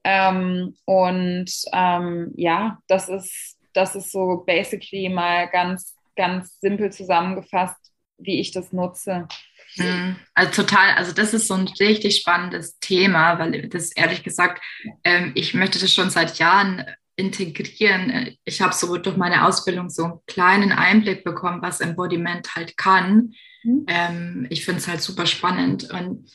Ähm, 0.04 0.76
und 0.86 1.52
ähm, 1.72 2.32
ja, 2.36 2.80
das 2.88 3.10
ist, 3.10 3.58
das 3.74 3.96
ist 3.96 4.12
so 4.12 4.44
basically 4.46 5.10
mal 5.10 5.48
ganz, 5.50 5.96
ganz 6.16 6.60
simpel 6.60 6.92
zusammengefasst, 6.92 7.92
wie 8.18 8.39
ich 8.39 8.52
das 8.52 8.74
nutze. 8.74 9.28
Mhm. 9.76 10.16
Also 10.34 10.64
total, 10.64 10.92
also 10.92 11.14
das 11.14 11.34
ist 11.34 11.48
so 11.48 11.56
ein 11.56 11.68
richtig 11.80 12.18
spannendes 12.18 12.80
Thema, 12.80 13.40
weil 13.40 13.68
das 13.70 13.92
ehrlich 13.92 14.24
gesagt, 14.24 14.62
ähm, 15.04 15.32
ich 15.36 15.54
möchte 15.54 15.80
das 15.80 15.94
schon 15.94 16.10
seit 16.10 16.38
Jahren 16.40 16.86
integrieren. 17.16 18.36
Ich 18.44 18.62
habe 18.62 18.74
so 18.74 18.98
durch 18.98 19.18
meine 19.18 19.46
Ausbildung 19.46 19.90
so 19.90 20.04
einen 20.04 20.20
kleinen 20.26 20.72
Einblick 20.72 21.24
bekommen, 21.24 21.62
was 21.62 21.80
Embodiment 21.80 22.56
halt 22.56 22.76
kann. 22.76 23.34
Mhm. 23.64 24.48
Ich 24.50 24.66
finde 24.66 24.82
es 24.82 24.88
halt 24.88 25.02
super 25.02 25.26
spannend 25.26 25.90
und 25.92 26.30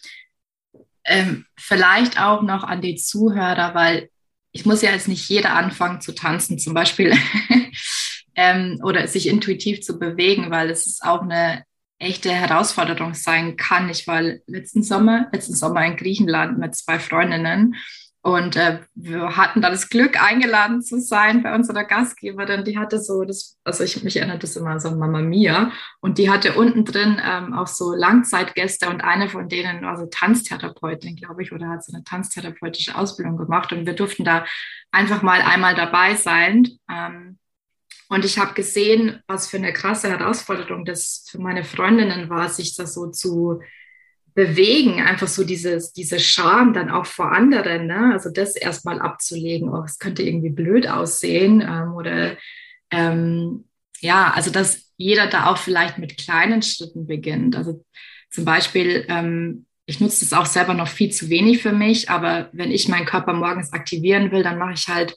ähm, 1.04 1.46
vielleicht 1.58 2.20
auch 2.20 2.42
noch 2.42 2.64
an 2.64 2.80
die 2.80 2.96
Zuhörer, 2.96 3.74
weil 3.74 4.08
ich 4.52 4.66
muss 4.66 4.82
ja 4.82 4.90
jetzt 4.90 5.08
nicht 5.08 5.28
jeder 5.28 5.54
anfangen 5.54 6.00
zu 6.00 6.14
tanzen 6.14 6.58
zum 6.58 6.74
Beispiel 6.74 7.14
oder 8.82 9.08
sich 9.08 9.26
intuitiv 9.26 9.82
zu 9.82 9.98
bewegen, 9.98 10.50
weil 10.50 10.70
es 10.70 10.86
ist 10.86 11.02
auch 11.02 11.22
eine 11.22 11.64
echte 11.98 12.30
Herausforderung 12.30 13.14
sein 13.14 13.56
kann. 13.56 13.88
Ich 13.88 14.06
war 14.06 14.22
letzten 14.46 14.82
Sommer, 14.82 15.28
letzten 15.32 15.54
Sommer 15.54 15.84
in 15.84 15.96
Griechenland 15.96 16.58
mit 16.58 16.74
zwei 16.76 16.98
Freundinnen 16.98 17.74
und 18.20 18.56
äh, 18.56 18.80
wir 18.94 19.36
hatten 19.36 19.62
da 19.62 19.70
das 19.70 19.88
Glück, 19.88 20.22
eingeladen 20.22 20.82
zu 20.82 21.00
sein 21.00 21.42
bei 21.42 21.54
unserer 21.54 21.84
Gastgeberin. 21.84 22.64
Die 22.64 22.76
hatte 22.76 23.00
so 23.00 23.24
das, 23.24 23.58
also 23.64 23.84
ich 23.84 24.02
mich 24.02 24.16
erinnert 24.16 24.42
das 24.42 24.56
immer 24.56 24.78
so 24.80 24.88
an 24.88 24.98
Mama 24.98 25.22
Mia. 25.22 25.72
Und 26.00 26.18
die 26.18 26.28
hatte 26.28 26.54
unten 26.54 26.84
drin 26.84 27.20
ähm, 27.24 27.54
auch 27.54 27.68
so 27.68 27.94
Langzeitgäste 27.94 28.88
und 28.90 29.02
eine 29.02 29.28
von 29.28 29.48
denen 29.48 29.82
war 29.82 29.96
so 29.96 30.06
Tanztherapeutin, 30.06 31.16
glaube 31.16 31.42
ich, 31.42 31.52
oder 31.52 31.68
hat 31.68 31.84
so 31.84 31.94
eine 31.94 32.04
tanztherapeutische 32.04 32.96
Ausbildung 32.96 33.36
gemacht. 33.36 33.72
Und 33.72 33.86
wir 33.86 33.94
durften 33.94 34.24
da 34.24 34.44
einfach 34.90 35.22
mal 35.22 35.40
einmal 35.40 35.74
dabei 35.74 36.16
sein. 36.16 36.68
Ähm, 36.90 37.38
und 38.08 38.24
ich 38.24 38.38
habe 38.38 38.54
gesehen, 38.54 39.22
was 39.26 39.48
für 39.48 39.58
eine 39.58 39.72
krasse 39.72 40.08
Herausforderung 40.08 40.84
das 40.84 41.26
für 41.30 41.38
meine 41.38 41.64
Freundinnen 41.64 42.30
war, 42.30 42.48
sich 42.48 42.74
das 42.74 42.94
so 42.94 43.10
zu 43.10 43.60
bewegen, 44.34 45.00
einfach 45.00 45.26
so 45.26 45.44
dieses, 45.44 45.92
diese 45.92 46.20
Scham 46.20 46.72
dann 46.72 46.90
auch 46.90 47.06
vor 47.06 47.32
anderen, 47.32 47.86
ne? 47.86 48.12
also 48.12 48.30
das 48.30 48.56
erstmal 48.56 49.00
abzulegen, 49.00 49.68
oh, 49.68 49.82
es 49.82 49.98
könnte 49.98 50.22
irgendwie 50.22 50.50
blöd 50.50 50.88
aussehen 50.88 51.60
ähm, 51.60 51.94
oder 51.94 52.36
ähm, 52.90 53.64
ja, 54.00 54.32
also 54.32 54.50
dass 54.50 54.92
jeder 54.96 55.26
da 55.26 55.46
auch 55.46 55.58
vielleicht 55.58 55.98
mit 55.98 56.16
kleinen 56.16 56.62
Schritten 56.62 57.06
beginnt. 57.06 57.56
Also 57.56 57.84
zum 58.30 58.44
Beispiel, 58.44 59.04
ähm, 59.08 59.66
ich 59.86 60.00
nutze 60.00 60.24
das 60.24 60.38
auch 60.38 60.46
selber 60.46 60.74
noch 60.74 60.88
viel 60.88 61.10
zu 61.10 61.28
wenig 61.30 61.62
für 61.62 61.72
mich, 61.72 62.08
aber 62.08 62.48
wenn 62.52 62.70
ich 62.70 62.88
meinen 62.88 63.06
Körper 63.06 63.32
morgens 63.32 63.72
aktivieren 63.72 64.30
will, 64.30 64.42
dann 64.42 64.58
mache 64.58 64.74
ich 64.74 64.86
halt 64.88 65.16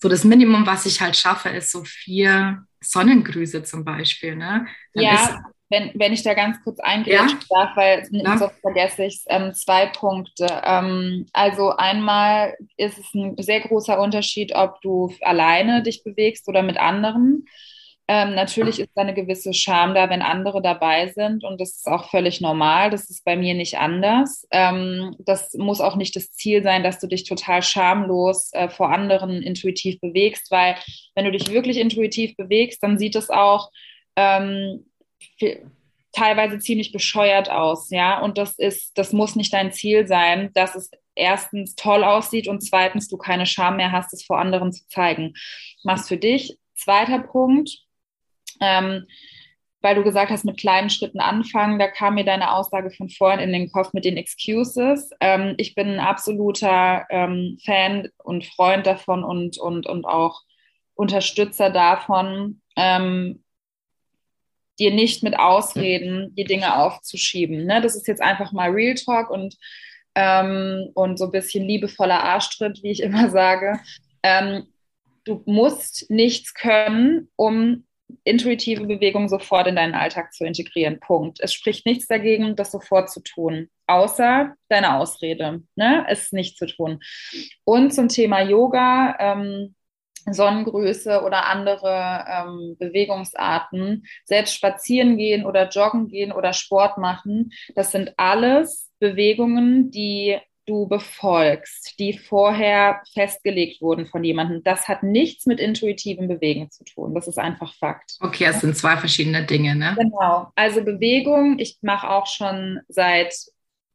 so 0.00 0.08
das 0.08 0.24
Minimum, 0.24 0.66
was 0.66 0.86
ich 0.86 1.00
halt 1.00 1.16
schaffe, 1.16 1.50
ist 1.50 1.70
so 1.70 1.84
vier 1.84 2.64
Sonnengrüße 2.80 3.62
zum 3.62 3.84
Beispiel. 3.84 4.36
Ne? 4.36 4.66
ja, 4.94 5.42
wenn, 5.68 5.92
wenn 5.94 6.12
ich 6.12 6.22
da 6.22 6.34
ganz 6.34 6.60
kurz 6.64 6.80
eingehen 6.80 7.28
ja? 7.28 7.38
darf, 7.48 7.76
weil 7.76 8.08
ja. 8.10 8.38
sonst 8.38 8.60
vergesse 8.60 9.04
ich 9.04 9.14
es, 9.14 9.24
ähm, 9.28 9.54
zwei 9.54 9.86
Punkte. 9.86 10.46
Ähm, 10.64 11.26
also 11.32 11.70
einmal 11.70 12.56
ist 12.76 12.98
es 12.98 13.14
ein 13.14 13.36
sehr 13.38 13.60
großer 13.60 14.00
Unterschied, 14.00 14.52
ob 14.54 14.80
du 14.80 15.14
alleine 15.20 15.82
dich 15.82 16.02
bewegst 16.02 16.48
oder 16.48 16.62
mit 16.62 16.76
anderen. 16.76 17.46
Ähm, 18.12 18.34
natürlich 18.34 18.80
ist 18.80 18.90
da 18.96 19.02
eine 19.02 19.14
gewisse 19.14 19.54
Scham 19.54 19.94
da, 19.94 20.10
wenn 20.10 20.20
andere 20.20 20.60
dabei 20.60 21.12
sind 21.12 21.44
und 21.44 21.60
das 21.60 21.76
ist 21.76 21.86
auch 21.86 22.10
völlig 22.10 22.40
normal. 22.40 22.90
Das 22.90 23.08
ist 23.08 23.24
bei 23.24 23.36
mir 23.36 23.54
nicht 23.54 23.78
anders. 23.78 24.48
Ähm, 24.50 25.14
das 25.20 25.54
muss 25.54 25.80
auch 25.80 25.94
nicht 25.94 26.16
das 26.16 26.32
Ziel 26.32 26.64
sein, 26.64 26.82
dass 26.82 26.98
du 26.98 27.06
dich 27.06 27.22
total 27.22 27.62
schamlos 27.62 28.50
äh, 28.52 28.68
vor 28.68 28.90
anderen 28.90 29.40
intuitiv 29.42 30.00
bewegst, 30.00 30.50
weil 30.50 30.74
wenn 31.14 31.24
du 31.24 31.30
dich 31.30 31.52
wirklich 31.52 31.76
intuitiv 31.76 32.36
bewegst, 32.36 32.82
dann 32.82 32.98
sieht 32.98 33.14
es 33.14 33.30
auch 33.30 33.70
ähm, 34.16 34.86
teilweise 36.10 36.58
ziemlich 36.58 36.90
bescheuert 36.90 37.48
aus, 37.48 37.90
ja. 37.90 38.20
Und 38.20 38.38
das 38.38 38.58
ist, 38.58 38.90
das 38.98 39.12
muss 39.12 39.36
nicht 39.36 39.52
dein 39.52 39.70
Ziel 39.70 40.08
sein, 40.08 40.50
dass 40.54 40.74
es 40.74 40.90
erstens 41.14 41.76
toll 41.76 42.02
aussieht 42.02 42.48
und 42.48 42.60
zweitens 42.60 43.06
du 43.06 43.16
keine 43.18 43.46
Scham 43.46 43.76
mehr 43.76 43.92
hast, 43.92 44.12
es 44.12 44.24
vor 44.24 44.40
anderen 44.40 44.72
zu 44.72 44.84
zeigen. 44.88 45.34
Mach's 45.84 46.08
für 46.08 46.16
dich. 46.16 46.58
Zweiter 46.74 47.20
Punkt 47.20 47.86
ähm, 48.60 49.06
weil 49.82 49.94
du 49.94 50.02
gesagt 50.02 50.30
hast, 50.30 50.44
mit 50.44 50.58
kleinen 50.58 50.90
Schritten 50.90 51.20
anfangen, 51.20 51.78
da 51.78 51.88
kam 51.88 52.14
mir 52.14 52.24
deine 52.24 52.52
Aussage 52.52 52.90
von 52.90 53.08
vorhin 53.08 53.40
in 53.40 53.52
den 53.52 53.72
Kopf 53.72 53.92
mit 53.92 54.04
den 54.04 54.16
Excuses. 54.16 55.10
Ähm, 55.20 55.54
ich 55.56 55.74
bin 55.74 55.88
ein 55.88 56.00
absoluter 56.00 57.06
ähm, 57.08 57.58
Fan 57.64 58.08
und 58.18 58.44
Freund 58.44 58.86
davon 58.86 59.24
und, 59.24 59.58
und, 59.58 59.86
und 59.86 60.04
auch 60.04 60.42
Unterstützer 60.94 61.70
davon, 61.70 62.60
ähm, 62.76 63.42
dir 64.78 64.90
nicht 64.90 65.22
mit 65.22 65.38
Ausreden 65.38 66.34
die 66.34 66.44
Dinge 66.44 66.76
aufzuschieben. 66.76 67.64
Ne? 67.64 67.80
Das 67.80 67.96
ist 67.96 68.06
jetzt 68.06 68.22
einfach 68.22 68.52
mal 68.52 68.70
Real 68.70 68.94
Talk 68.94 69.30
und, 69.30 69.56
ähm, 70.14 70.90
und 70.94 71.18
so 71.18 71.26
ein 71.26 71.30
bisschen 71.30 71.64
liebevoller 71.64 72.22
Arschtritt, 72.22 72.82
wie 72.82 72.90
ich 72.90 73.02
immer 73.02 73.30
sage. 73.30 73.80
Ähm, 74.22 74.66
du 75.24 75.42
musst 75.46 76.10
nichts 76.10 76.52
können, 76.52 77.30
um 77.36 77.86
intuitive 78.24 78.86
Bewegung 78.86 79.28
sofort 79.28 79.66
in 79.66 79.76
deinen 79.76 79.94
Alltag 79.94 80.32
zu 80.32 80.44
integrieren. 80.44 81.00
Punkt. 81.00 81.38
Es 81.40 81.52
spricht 81.52 81.86
nichts 81.86 82.06
dagegen, 82.06 82.56
das 82.56 82.72
sofort 82.72 83.10
zu 83.10 83.20
tun, 83.20 83.68
außer 83.86 84.54
deine 84.68 84.96
Ausrede, 84.96 85.62
ne? 85.76 86.04
es 86.08 86.32
nicht 86.32 86.56
zu 86.56 86.66
tun. 86.66 87.00
Und 87.64 87.92
zum 87.94 88.08
Thema 88.08 88.40
Yoga, 88.40 89.16
ähm, 89.18 89.74
Sonnengröße 90.30 91.22
oder 91.22 91.46
andere 91.46 92.24
ähm, 92.28 92.76
Bewegungsarten, 92.78 94.04
selbst 94.24 94.54
spazieren 94.54 95.16
gehen 95.16 95.46
oder 95.46 95.68
joggen 95.68 96.08
gehen 96.08 96.32
oder 96.32 96.52
Sport 96.52 96.98
machen, 96.98 97.52
das 97.74 97.90
sind 97.92 98.12
alles 98.16 98.90
Bewegungen, 98.98 99.90
die 99.90 100.38
du 100.70 100.86
befolgst, 100.86 101.98
die 101.98 102.16
vorher 102.16 103.02
festgelegt 103.12 103.82
wurden 103.82 104.06
von 104.06 104.22
jemandem. 104.22 104.62
Das 104.62 104.88
hat 104.88 105.02
nichts 105.02 105.46
mit 105.46 105.58
intuitivem 105.58 106.28
Bewegen 106.28 106.70
zu 106.70 106.84
tun. 106.84 107.14
Das 107.14 107.26
ist 107.26 107.38
einfach 107.38 107.74
Fakt. 107.74 108.16
Okay, 108.20 108.44
es 108.44 108.60
sind 108.60 108.76
zwei 108.76 108.96
verschiedene 108.96 109.44
Dinge, 109.44 109.74
ne? 109.74 109.96
Genau. 109.98 110.52
Also 110.54 110.84
Bewegung, 110.84 111.58
ich 111.58 111.78
mache 111.82 112.08
auch 112.08 112.26
schon 112.26 112.80
seit 112.88 113.34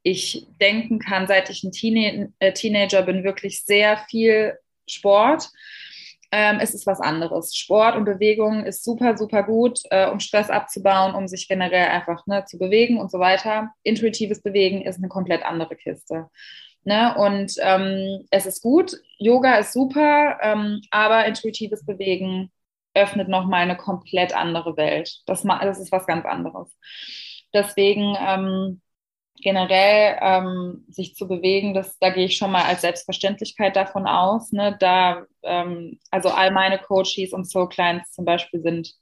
ich 0.02 0.46
denken 0.60 1.00
kann, 1.00 1.26
seit 1.26 1.50
ich 1.50 1.64
ein 1.64 1.72
Teenie 1.72 2.28
äh, 2.38 2.52
Teenager 2.52 3.02
bin, 3.02 3.24
wirklich 3.24 3.64
sehr 3.64 3.96
viel 4.08 4.56
Sport. 4.86 5.50
Ähm, 6.30 6.58
es 6.60 6.74
ist 6.74 6.86
was 6.86 7.00
anderes. 7.00 7.56
Sport 7.56 7.96
und 7.96 8.04
Bewegung 8.04 8.64
ist 8.64 8.84
super, 8.84 9.16
super 9.16 9.42
gut, 9.42 9.80
äh, 9.90 10.08
um 10.08 10.20
Stress 10.20 10.48
abzubauen, 10.48 11.14
um 11.14 11.26
sich 11.26 11.48
generell 11.48 11.88
einfach 11.88 12.24
ne, 12.26 12.44
zu 12.44 12.56
bewegen 12.56 12.98
und 12.98 13.10
so 13.10 13.18
weiter. 13.18 13.72
Intuitives 13.82 14.42
Bewegen 14.42 14.82
ist 14.82 14.98
eine 14.98 15.08
komplett 15.08 15.44
andere 15.44 15.74
Kiste. 15.74 16.28
Ne? 16.86 17.16
Und 17.16 17.56
ähm, 17.62 18.26
es 18.30 18.46
ist 18.46 18.62
gut, 18.62 18.96
Yoga 19.18 19.56
ist 19.56 19.72
super, 19.72 20.38
ähm, 20.40 20.80
aber 20.92 21.26
intuitives 21.26 21.84
Bewegen 21.84 22.52
öffnet 22.94 23.28
nochmal 23.28 23.62
eine 23.62 23.76
komplett 23.76 24.34
andere 24.36 24.76
Welt. 24.76 25.20
Das, 25.26 25.42
das 25.42 25.80
ist 25.80 25.90
was 25.90 26.06
ganz 26.06 26.24
anderes. 26.24 26.72
Deswegen 27.52 28.16
ähm, 28.20 28.80
generell 29.42 30.16
ähm, 30.20 30.84
sich 30.88 31.16
zu 31.16 31.26
bewegen, 31.26 31.74
das, 31.74 31.98
da 31.98 32.10
gehe 32.10 32.26
ich 32.26 32.36
schon 32.36 32.52
mal 32.52 32.62
als 32.62 32.82
Selbstverständlichkeit 32.82 33.74
davon 33.74 34.06
aus. 34.06 34.52
Ne? 34.52 34.76
Da, 34.78 35.26
ähm, 35.42 35.98
also 36.12 36.28
all 36.28 36.52
meine 36.52 36.78
Coaches 36.78 37.32
und 37.32 37.50
Soul 37.50 37.68
Clients 37.68 38.12
zum 38.12 38.24
Beispiel 38.24 38.62
sind 38.62 38.94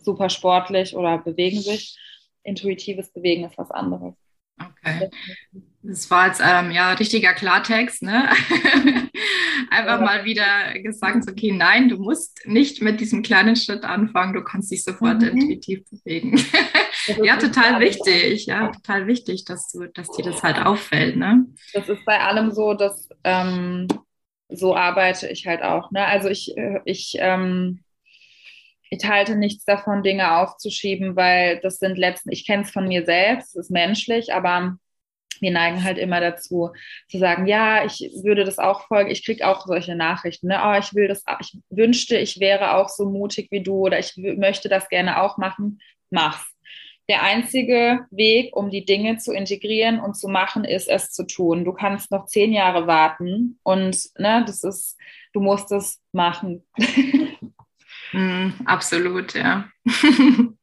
super 0.00 0.28
sportlich 0.28 0.94
oder 0.94 1.16
bewegen 1.16 1.62
sich. 1.62 1.98
Intuitives 2.42 3.10
Bewegen 3.10 3.44
ist 3.44 3.56
was 3.56 3.70
anderes. 3.70 4.14
Okay. 4.60 5.08
Das 5.84 6.08
war 6.10 6.28
jetzt 6.28 6.40
ähm, 6.44 6.70
ja 6.70 6.92
richtiger 6.92 7.32
Klartext, 7.32 8.02
ne? 8.02 8.28
Einfach 9.70 10.00
mal 10.00 10.24
wieder 10.24 10.78
gesagt, 10.78 11.28
okay, 11.28 11.50
nein, 11.50 11.88
du 11.88 11.96
musst 11.96 12.46
nicht 12.46 12.82
mit 12.82 13.00
diesem 13.00 13.22
kleinen 13.22 13.56
Schritt 13.56 13.82
anfangen, 13.82 14.32
du 14.32 14.44
kannst 14.44 14.70
dich 14.70 14.84
sofort 14.84 15.22
mhm. 15.22 15.28
intuitiv 15.28 15.82
bewegen. 15.90 16.40
ja, 17.24 17.36
total 17.36 17.80
wichtig, 17.80 18.46
ja, 18.46 18.68
total 18.68 19.08
wichtig, 19.08 19.44
dass 19.44 19.72
du, 19.72 19.88
dass 19.88 20.08
dir 20.10 20.24
das 20.24 20.42
halt 20.42 20.64
auffällt, 20.64 21.16
ne? 21.16 21.46
Das 21.72 21.88
ist 21.88 22.04
bei 22.04 22.20
allem 22.20 22.52
so, 22.52 22.74
dass 22.74 23.08
ähm, 23.24 23.88
so 24.48 24.76
arbeite 24.76 25.28
ich 25.28 25.46
halt 25.46 25.62
auch, 25.62 25.90
ne? 25.90 26.06
Also 26.06 26.28
ich, 26.28 26.56
äh, 26.56 26.80
ich 26.84 27.16
ähm, 27.18 27.82
ich 28.94 29.08
halte 29.08 29.36
nichts 29.36 29.64
davon, 29.64 30.02
Dinge 30.02 30.36
aufzuschieben, 30.36 31.16
weil 31.16 31.58
das 31.60 31.78
sind 31.78 31.96
letzten, 31.96 32.30
ich 32.30 32.46
kenne 32.46 32.64
es 32.64 32.70
von 32.70 32.86
mir 32.86 33.06
selbst, 33.06 33.56
es 33.56 33.64
ist 33.64 33.70
menschlich, 33.70 34.34
aber 34.34 34.76
wir 35.40 35.50
neigen 35.50 35.82
halt 35.82 35.98
immer 35.98 36.20
dazu 36.20 36.70
zu 37.08 37.18
sagen, 37.18 37.46
ja, 37.46 37.84
ich 37.84 38.10
würde 38.22 38.44
das 38.44 38.58
auch 38.58 38.86
folgen, 38.86 39.10
ich 39.10 39.24
kriege 39.24 39.46
auch 39.46 39.66
solche 39.66 39.94
Nachrichten, 39.94 40.48
ne? 40.48 40.60
oh, 40.64 40.78
ich 40.78 40.94
will 40.94 41.08
das, 41.08 41.24
ich 41.40 41.58
wünschte, 41.70 42.16
ich 42.16 42.40
wäre 42.40 42.74
auch 42.74 42.88
so 42.88 43.08
mutig 43.08 43.48
wie 43.50 43.62
du 43.62 43.74
oder 43.74 43.98
ich 43.98 44.16
möchte 44.16 44.68
das 44.68 44.88
gerne 44.88 45.20
auch 45.22 45.38
machen, 45.38 45.80
mach's. 46.10 46.48
Der 47.08 47.24
einzige 47.24 48.06
Weg, 48.10 48.54
um 48.54 48.70
die 48.70 48.84
Dinge 48.84 49.18
zu 49.18 49.32
integrieren 49.32 49.98
und 49.98 50.14
zu 50.14 50.28
machen, 50.28 50.64
ist 50.64 50.88
es 50.88 51.10
zu 51.10 51.26
tun. 51.26 51.64
Du 51.64 51.72
kannst 51.72 52.12
noch 52.12 52.26
zehn 52.26 52.52
Jahre 52.52 52.86
warten 52.86 53.58
und 53.64 53.98
ne, 54.18 54.44
das 54.46 54.62
ist, 54.62 54.96
du 55.32 55.40
musst 55.40 55.72
es 55.72 56.00
machen. 56.12 56.64
Mm, 58.14 58.50
absolut, 58.66 59.32
ja. 59.34 59.70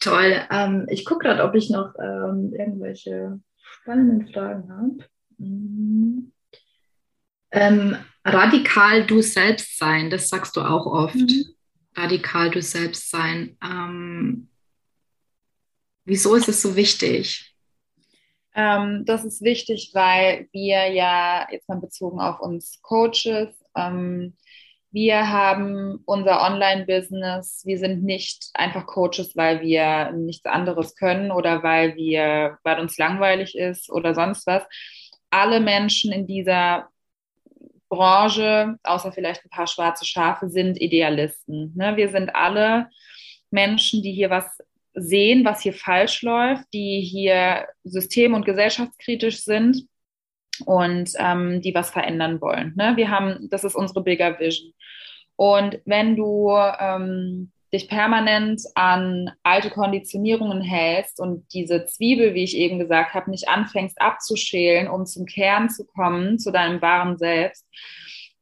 Toll. 0.00 0.46
Ähm, 0.50 0.86
ich 0.88 1.04
gucke 1.04 1.26
gerade, 1.26 1.42
ob 1.44 1.54
ich 1.54 1.70
noch 1.70 1.94
ähm, 2.00 2.54
irgendwelche 2.56 3.40
spannenden 3.88 4.28
Fragen 4.28 4.68
habe. 4.70 5.08
Mhm. 5.38 6.32
Ähm, 7.50 7.96
radikal 8.22 9.06
du 9.06 9.22
selbst 9.22 9.78
sein, 9.78 10.10
das 10.10 10.28
sagst 10.28 10.56
du 10.56 10.60
auch 10.60 10.84
oft. 10.84 11.14
Mhm. 11.14 11.44
Radikal 11.96 12.50
du 12.50 12.60
selbst 12.60 13.10
sein. 13.10 13.56
Ähm, 13.64 14.48
wieso 16.04 16.34
ist 16.34 16.48
es 16.48 16.60
so 16.60 16.76
wichtig? 16.76 17.56
Ähm, 18.54 19.04
das 19.06 19.24
ist 19.24 19.40
wichtig, 19.40 19.90
weil 19.94 20.48
wir 20.52 20.92
ja 20.92 21.48
jetzt 21.50 21.68
mal 21.68 21.80
bezogen 21.80 22.20
auf 22.20 22.40
uns 22.40 22.82
Coaches 22.82 23.48
ähm, 23.74 24.36
wir 24.90 25.30
haben 25.30 26.00
unser 26.06 26.40
Online-Business. 26.42 27.62
Wir 27.64 27.78
sind 27.78 28.04
nicht 28.04 28.50
einfach 28.54 28.86
Coaches, 28.86 29.36
weil 29.36 29.60
wir 29.60 30.12
nichts 30.12 30.46
anderes 30.46 30.96
können 30.96 31.30
oder 31.30 31.62
weil 31.62 31.94
wir, 31.96 32.58
weil 32.64 32.80
uns 32.80 32.96
langweilig 32.96 33.56
ist 33.56 33.90
oder 33.90 34.14
sonst 34.14 34.46
was. 34.46 34.62
Alle 35.30 35.60
Menschen 35.60 36.10
in 36.10 36.26
dieser 36.26 36.88
Branche, 37.90 38.76
außer 38.82 39.12
vielleicht 39.12 39.44
ein 39.44 39.50
paar 39.50 39.66
schwarze 39.66 40.06
Schafe, 40.06 40.48
sind 40.48 40.80
Idealisten. 40.80 41.74
Ne? 41.76 41.96
Wir 41.96 42.08
sind 42.10 42.34
alle 42.34 42.88
Menschen, 43.50 44.02
die 44.02 44.12
hier 44.12 44.30
was 44.30 44.58
sehen, 44.94 45.44
was 45.44 45.60
hier 45.60 45.74
falsch 45.74 46.22
läuft, 46.22 46.64
die 46.72 47.00
hier 47.00 47.66
system- 47.84 48.34
und 48.34 48.46
gesellschaftskritisch 48.46 49.42
sind 49.42 49.86
und 50.64 51.10
ähm, 51.18 51.60
die 51.62 51.74
was 51.74 51.90
verändern 51.90 52.40
wollen. 52.40 52.74
Ne? 52.76 52.96
Wir 52.96 53.10
haben, 53.10 53.48
das 53.50 53.64
ist 53.64 53.74
unsere 53.74 54.02
Bigger 54.02 54.38
Vision. 54.38 54.72
Und 55.38 55.80
wenn 55.84 56.16
du 56.16 56.50
ähm, 56.80 57.52
dich 57.72 57.88
permanent 57.88 58.60
an 58.74 59.30
alte 59.44 59.70
Konditionierungen 59.70 60.62
hältst 60.62 61.20
und 61.20 61.46
diese 61.52 61.86
Zwiebel, 61.86 62.34
wie 62.34 62.42
ich 62.42 62.56
eben 62.56 62.80
gesagt 62.80 63.14
habe, 63.14 63.30
nicht 63.30 63.48
anfängst 63.48 64.00
abzuschälen, 64.00 64.88
um 64.88 65.06
zum 65.06 65.26
Kern 65.26 65.70
zu 65.70 65.86
kommen, 65.86 66.40
zu 66.40 66.50
deinem 66.50 66.82
wahren 66.82 67.18
Selbst, 67.18 67.64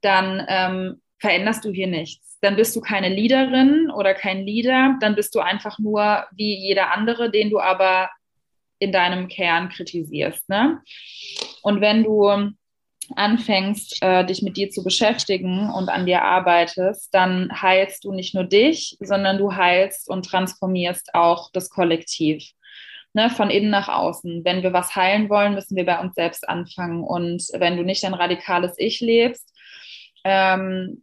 dann 0.01 0.47
ähm, 0.49 1.03
veränderst 1.19 1.67
du 1.67 1.71
hier 1.71 1.87
nichts. 1.87 2.39
Dann 2.41 2.57
bist 2.57 2.75
du 2.75 2.81
keine 2.81 3.11
Leaderin 3.11 3.91
oder 3.91 4.15
kein 4.15 4.47
Leader, 4.47 4.97
dann 4.99 5.17
bist 5.17 5.35
du 5.35 5.41
einfach 5.41 5.79
nur 5.79 6.25
wie 6.33 6.57
jeder 6.57 6.93
andere, 6.93 7.31
den 7.31 7.51
du 7.51 7.61
aber 7.61 8.09
in 8.79 8.91
deinem 8.91 9.29
Kern 9.29 9.69
kritisierst. 9.69 10.49
Ne? 10.49 10.81
Und 11.61 11.83
wenn 11.83 12.05
du 12.05 12.53
anfängst, 13.15 14.03
äh, 14.03 14.25
dich 14.25 14.43
mit 14.43 14.57
dir 14.57 14.71
zu 14.71 14.83
beschäftigen 14.83 15.71
und 15.71 15.89
an 15.89 16.07
dir 16.07 16.23
arbeitest, 16.23 17.13
dann 17.15 17.51
heilst 17.61 18.05
du 18.05 18.13
nicht 18.13 18.35
nur 18.35 18.45
dich, 18.45 18.97
sondern 19.01 19.39
du 19.39 19.55
heilst 19.55 20.09
und 20.09 20.27
transformierst 20.27 21.15
auch 21.15 21.51
das 21.53 21.71
Kollektiv. 21.71 22.53
Ne, 23.13 23.31
von 23.31 23.49
innen 23.49 23.71
nach 23.71 23.89
außen. 23.89 24.45
Wenn 24.45 24.63
wir 24.63 24.75
was 24.75 24.95
heilen 24.95 25.31
wollen, 25.31 25.55
müssen 25.55 25.75
wir 25.75 25.87
bei 25.87 25.99
uns 25.99 26.15
selbst 26.15 26.47
anfangen. 26.47 27.03
Und 27.03 27.47
wenn 27.55 27.79
du 27.79 27.83
nicht 27.83 28.05
ein 28.05 28.13
radikales 28.13 28.75
Ich 28.77 29.01
lebst, 29.01 29.55
ähm, 30.23 31.03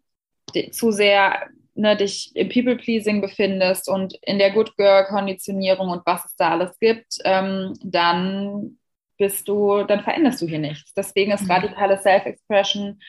zu 0.72 0.92
sehr 0.92 1.48
ne, 1.76 1.98
dich 1.98 2.32
im 2.36 2.50
People-Pleasing 2.50 3.22
befindest 3.22 3.90
und 3.90 4.14
in 4.22 4.38
der 4.38 4.52
Good 4.52 4.76
Girl-Konditionierung 4.78 5.90
und 5.90 6.06
was 6.06 6.26
es 6.26 6.36
da 6.36 6.52
alles 6.52 6.78
gibt, 6.80 7.18
ähm, 7.24 7.74
dann 7.84 8.78
bist 9.24 9.48
du, 9.48 9.84
dann 9.84 10.04
veränderst 10.04 10.42
du 10.42 10.48
hier 10.48 10.60
nichts. 10.60 10.94
Deswegen 10.94 11.32
ist 11.32 11.46
mhm. 11.46 11.52
radikale 11.52 11.98
Self-Expression 11.98 13.00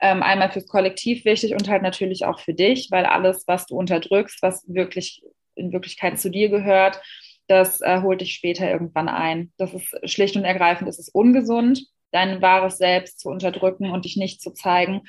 ähm, 0.00 0.22
einmal 0.22 0.52
fürs 0.52 0.68
Kollektiv 0.68 1.24
wichtig 1.24 1.52
und 1.54 1.68
halt 1.68 1.82
natürlich 1.82 2.26
auch 2.26 2.38
für 2.38 2.54
dich, 2.54 2.92
weil 2.92 3.06
alles, 3.06 3.48
was 3.48 3.66
du 3.66 3.76
unterdrückst, 3.76 4.40
was 4.40 4.64
wirklich 4.68 5.24
in 5.56 5.72
Wirklichkeit 5.72 6.20
zu 6.20 6.30
dir 6.30 6.48
gehört, 6.48 7.02
das 7.48 7.80
äh, 7.80 8.02
holt 8.02 8.20
dich 8.20 8.34
später 8.34 8.70
irgendwann 8.70 9.08
ein. 9.08 9.52
Das 9.56 9.74
ist 9.74 9.92
schlicht 10.04 10.36
und 10.36 10.44
ergreifend, 10.44 10.88
es 10.88 11.00
ist 11.00 11.12
ungesund, 11.12 11.84
dein 12.12 12.40
wahres 12.40 12.78
Selbst 12.78 13.18
zu 13.18 13.28
unterdrücken 13.28 13.90
und 13.90 14.04
dich 14.04 14.16
nicht 14.16 14.40
zu 14.40 14.52
zeigen. 14.52 15.02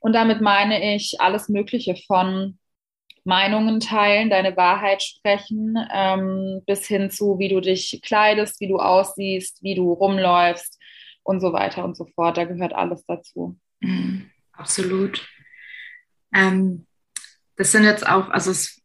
Und 0.00 0.12
damit 0.12 0.40
meine 0.40 0.96
ich 0.96 1.20
alles 1.20 1.48
Mögliche 1.48 1.94
von 1.94 2.58
Meinungen 3.30 3.78
teilen, 3.78 4.28
deine 4.28 4.56
Wahrheit 4.56 5.04
sprechen, 5.04 5.76
ähm, 5.94 6.62
bis 6.66 6.84
hin 6.88 7.12
zu, 7.12 7.38
wie 7.38 7.48
du 7.48 7.60
dich 7.60 8.00
kleidest, 8.02 8.60
wie 8.60 8.66
du 8.66 8.78
aussiehst, 8.78 9.62
wie 9.62 9.76
du 9.76 9.92
rumläufst 9.92 10.76
und 11.22 11.40
so 11.40 11.52
weiter 11.52 11.84
und 11.84 11.96
so 11.96 12.06
fort. 12.06 12.36
Da 12.36 12.44
gehört 12.44 12.72
alles 12.72 13.04
dazu. 13.06 13.56
Mhm, 13.78 14.28
absolut. 14.50 15.24
Ähm, 16.34 16.88
das 17.54 17.70
sind 17.70 17.84
jetzt 17.84 18.04
auch, 18.04 18.30
also 18.30 18.50
es 18.50 18.82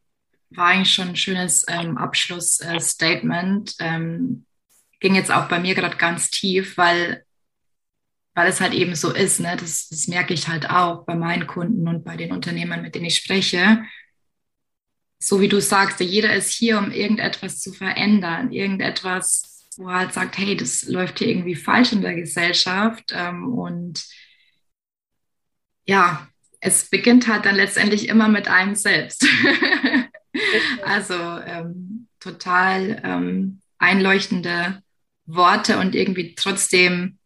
war 0.50 0.68
eigentlich 0.68 0.94
schon 0.94 1.08
ein 1.08 1.16
schönes 1.16 1.66
ähm, 1.68 1.98
Abschlussstatement. 1.98 3.74
Ähm, 3.80 4.46
ging 5.00 5.16
jetzt 5.16 5.32
auch 5.32 5.48
bei 5.48 5.58
mir 5.58 5.74
gerade 5.74 5.96
ganz 5.96 6.30
tief, 6.30 6.78
weil 6.78 7.24
weil 8.36 8.48
es 8.48 8.60
halt 8.60 8.74
eben 8.74 8.94
so 8.94 9.12
ist. 9.12 9.40
Ne? 9.40 9.56
Das, 9.58 9.88
das 9.88 10.08
merke 10.08 10.34
ich 10.34 10.46
halt 10.46 10.68
auch 10.68 11.06
bei 11.06 11.14
meinen 11.14 11.46
Kunden 11.46 11.88
und 11.88 12.04
bei 12.04 12.18
den 12.18 12.32
Unternehmern, 12.32 12.82
mit 12.82 12.94
denen 12.94 13.06
ich 13.06 13.16
spreche 13.16 13.82
so 15.18 15.40
wie 15.40 15.48
du 15.48 15.60
sagst, 15.60 16.00
jeder 16.00 16.34
ist 16.34 16.52
hier, 16.52 16.78
um 16.78 16.90
irgendetwas 16.90 17.60
zu 17.60 17.72
verändern, 17.72 18.52
irgendetwas, 18.52 19.66
wo 19.76 19.88
er 19.88 20.00
halt 20.00 20.12
sagt, 20.12 20.38
hey, 20.38 20.56
das 20.56 20.84
läuft 20.84 21.18
hier 21.18 21.28
irgendwie 21.28 21.54
falsch 21.54 21.92
in 21.92 22.02
der 22.02 22.14
Gesellschaft. 22.14 23.12
Ähm, 23.14 23.52
und 23.54 24.04
ja, 25.86 26.28
es 26.60 26.88
beginnt 26.88 27.28
halt 27.28 27.46
dann 27.46 27.56
letztendlich 27.56 28.08
immer 28.08 28.28
mit 28.28 28.48
einem 28.48 28.74
selbst. 28.74 29.26
also 30.84 31.14
ähm, 31.14 32.08
total 32.20 33.00
ähm, 33.04 33.60
einleuchtende 33.78 34.82
Worte 35.26 35.78
und 35.78 35.94
irgendwie 35.94 36.34
trotzdem 36.34 37.18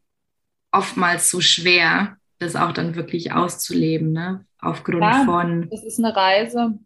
oftmals 0.73 1.31
so 1.31 1.41
schwer, 1.41 2.17
das 2.39 2.57
auch 2.57 2.73
dann 2.73 2.95
wirklich 2.95 3.33
auszuleben, 3.33 4.13
ne? 4.13 4.47
Aufgrund 4.59 5.03
ja, 5.03 5.25
von. 5.25 5.69
Es 5.71 5.85
ist 5.85 5.99
eine 5.99 6.15
Reise 6.15 6.79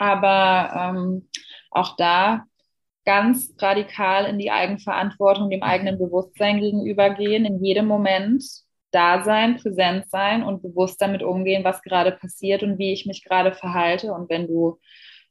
aber 0.00 0.94
ähm, 0.96 1.28
auch 1.70 1.96
da 1.96 2.44
ganz 3.04 3.54
radikal 3.58 4.24
in 4.24 4.38
die 4.38 4.50
Eigenverantwortung, 4.50 5.50
dem 5.50 5.62
eigenen 5.62 5.98
Bewusstsein 5.98 6.60
gegenübergehen, 6.60 7.44
in 7.44 7.62
jedem 7.62 7.86
Moment 7.86 8.44
da 8.92 9.22
sein, 9.22 9.56
präsent 9.56 10.08
sein 10.10 10.42
und 10.42 10.62
bewusst 10.62 11.00
damit 11.00 11.22
umgehen, 11.22 11.64
was 11.64 11.82
gerade 11.82 12.12
passiert 12.12 12.62
und 12.62 12.78
wie 12.78 12.92
ich 12.92 13.06
mich 13.06 13.24
gerade 13.24 13.52
verhalte. 13.52 14.12
Und 14.12 14.28
wenn 14.30 14.46
du 14.46 14.78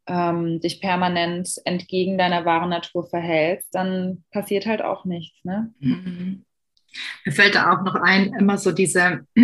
ähm, 0.07 0.59
dich 0.59 0.81
permanent 0.81 1.49
entgegen 1.65 2.17
deiner 2.17 2.45
wahren 2.45 2.69
Natur 2.69 3.07
verhältst, 3.07 3.73
dann 3.73 4.23
passiert 4.31 4.65
halt 4.65 4.81
auch 4.81 5.05
nichts. 5.05 5.43
Ne? 5.43 5.73
Mhm. 5.79 6.45
Mir 7.25 7.31
fällt 7.31 7.55
da 7.55 7.71
auch 7.71 7.83
noch 7.83 7.95
ein, 7.95 8.33
immer 8.33 8.57
so 8.57 8.71
diese, 8.71 9.25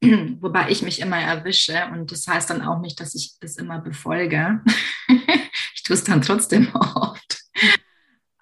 wobei 0.00 0.70
ich 0.70 0.82
mich 0.82 1.00
immer 1.00 1.18
erwische 1.18 1.86
und 1.92 2.10
das 2.12 2.26
heißt 2.26 2.50
dann 2.50 2.62
auch 2.62 2.80
nicht, 2.80 3.00
dass 3.00 3.14
ich 3.14 3.32
das 3.40 3.56
immer 3.56 3.80
befolge. 3.80 4.60
ich 5.74 5.82
tue 5.82 5.94
es 5.94 6.04
dann 6.04 6.22
trotzdem 6.22 6.68
oft. 6.74 7.40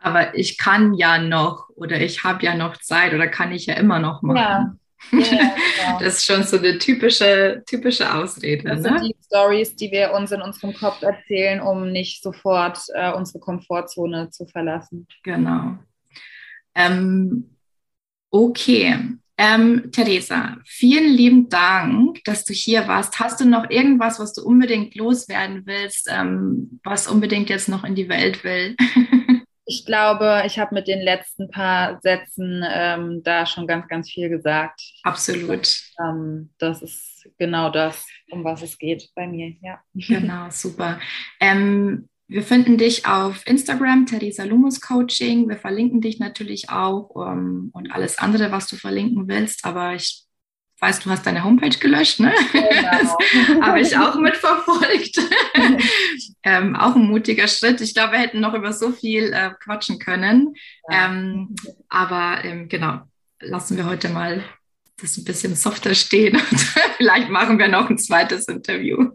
Aber 0.00 0.36
ich 0.36 0.58
kann 0.58 0.94
ja 0.94 1.18
noch 1.18 1.68
oder 1.70 2.00
ich 2.00 2.24
habe 2.24 2.44
ja 2.44 2.54
noch 2.54 2.76
Zeit 2.76 3.14
oder 3.14 3.26
kann 3.26 3.52
ich 3.52 3.66
ja 3.66 3.74
immer 3.74 3.98
noch 3.98 4.22
machen. 4.22 4.36
Ja. 4.36 4.76
Ja, 5.12 5.18
genau. 5.20 5.98
Das 6.00 6.18
ist 6.18 6.26
schon 6.26 6.42
so 6.42 6.58
eine 6.58 6.78
typische, 6.78 7.62
typische 7.66 8.12
Ausrede. 8.12 8.64
Das 8.64 8.80
ne? 8.80 8.98
sind 8.98 9.02
die 9.08 9.16
Stories, 9.24 9.76
die 9.76 9.90
wir 9.90 10.12
uns 10.12 10.32
in 10.32 10.42
unserem 10.42 10.74
Kopf 10.74 11.02
erzählen, 11.02 11.60
um 11.60 11.92
nicht 11.92 12.22
sofort 12.22 12.78
äh, 12.94 13.12
unsere 13.12 13.38
Komfortzone 13.38 14.30
zu 14.30 14.46
verlassen. 14.46 15.06
Genau. 15.22 15.78
Ähm, 16.74 17.57
Okay. 18.30 18.96
Ähm, 19.40 19.90
Theresa, 19.92 20.56
vielen 20.64 21.12
lieben 21.12 21.48
Dank, 21.48 22.24
dass 22.24 22.44
du 22.44 22.52
hier 22.52 22.88
warst. 22.88 23.20
Hast 23.20 23.40
du 23.40 23.44
noch 23.44 23.70
irgendwas, 23.70 24.18
was 24.18 24.32
du 24.32 24.42
unbedingt 24.42 24.96
loswerden 24.96 25.62
willst, 25.64 26.08
ähm, 26.10 26.80
was 26.82 27.06
unbedingt 27.06 27.48
jetzt 27.48 27.68
noch 27.68 27.84
in 27.84 27.94
die 27.94 28.08
Welt 28.08 28.42
will? 28.42 28.74
ich 29.64 29.86
glaube, 29.86 30.42
ich 30.44 30.58
habe 30.58 30.74
mit 30.74 30.88
den 30.88 31.00
letzten 31.00 31.50
paar 31.50 32.00
Sätzen 32.02 32.64
ähm, 32.68 33.22
da 33.22 33.46
schon 33.46 33.68
ganz, 33.68 33.86
ganz 33.86 34.10
viel 34.10 34.28
gesagt. 34.28 34.80
Absolut. 35.04 35.70
Ähm, 36.00 36.50
das 36.58 36.82
ist 36.82 37.28
genau 37.38 37.70
das, 37.70 38.04
um 38.30 38.42
was 38.42 38.62
es 38.62 38.76
geht 38.76 39.08
bei 39.14 39.28
mir, 39.28 39.54
ja. 39.62 39.78
Genau, 39.94 40.48
super. 40.50 40.98
Wir 42.30 42.42
finden 42.42 42.76
dich 42.76 43.06
auf 43.06 43.46
Instagram, 43.46 44.04
Theresa 44.04 44.44
Lumus 44.44 44.82
Coaching. 44.82 45.48
Wir 45.48 45.56
verlinken 45.56 46.02
dich 46.02 46.18
natürlich 46.18 46.68
auch 46.68 47.08
um, 47.08 47.26
ähm, 47.26 47.70
und 47.72 47.90
alles 47.90 48.18
andere, 48.18 48.52
was 48.52 48.66
du 48.66 48.76
verlinken 48.76 49.26
willst. 49.28 49.64
Aber 49.64 49.94
ich 49.94 50.24
weiß, 50.78 51.00
du 51.00 51.10
hast 51.10 51.24
deine 51.24 51.42
Homepage 51.42 51.78
gelöscht, 51.78 52.20
ne? 52.20 52.34
Genau. 52.52 53.62
Habe 53.66 53.80
ich 53.80 53.96
auch 53.96 54.16
mitverfolgt. 54.16 55.18
ähm, 56.42 56.76
auch 56.76 56.94
ein 56.94 57.08
mutiger 57.08 57.48
Schritt. 57.48 57.80
Ich 57.80 57.94
glaube, 57.94 58.12
wir 58.12 58.18
hätten 58.18 58.40
noch 58.40 58.52
über 58.52 58.74
so 58.74 58.92
viel 58.92 59.32
äh, 59.32 59.52
quatschen 59.64 59.98
können. 59.98 60.54
Ja. 60.90 61.06
Ähm, 61.06 61.56
aber 61.88 62.44
ähm, 62.44 62.68
genau, 62.68 63.00
lassen 63.40 63.78
wir 63.78 63.86
heute 63.86 64.10
mal 64.10 64.44
das 65.00 65.16
ein 65.16 65.24
bisschen 65.24 65.56
softer 65.56 65.94
stehen 65.94 66.36
und 66.36 66.60
vielleicht 66.98 67.30
machen 67.30 67.58
wir 67.58 67.68
noch 67.68 67.88
ein 67.88 67.96
zweites 67.96 68.48
Interview. 68.48 69.12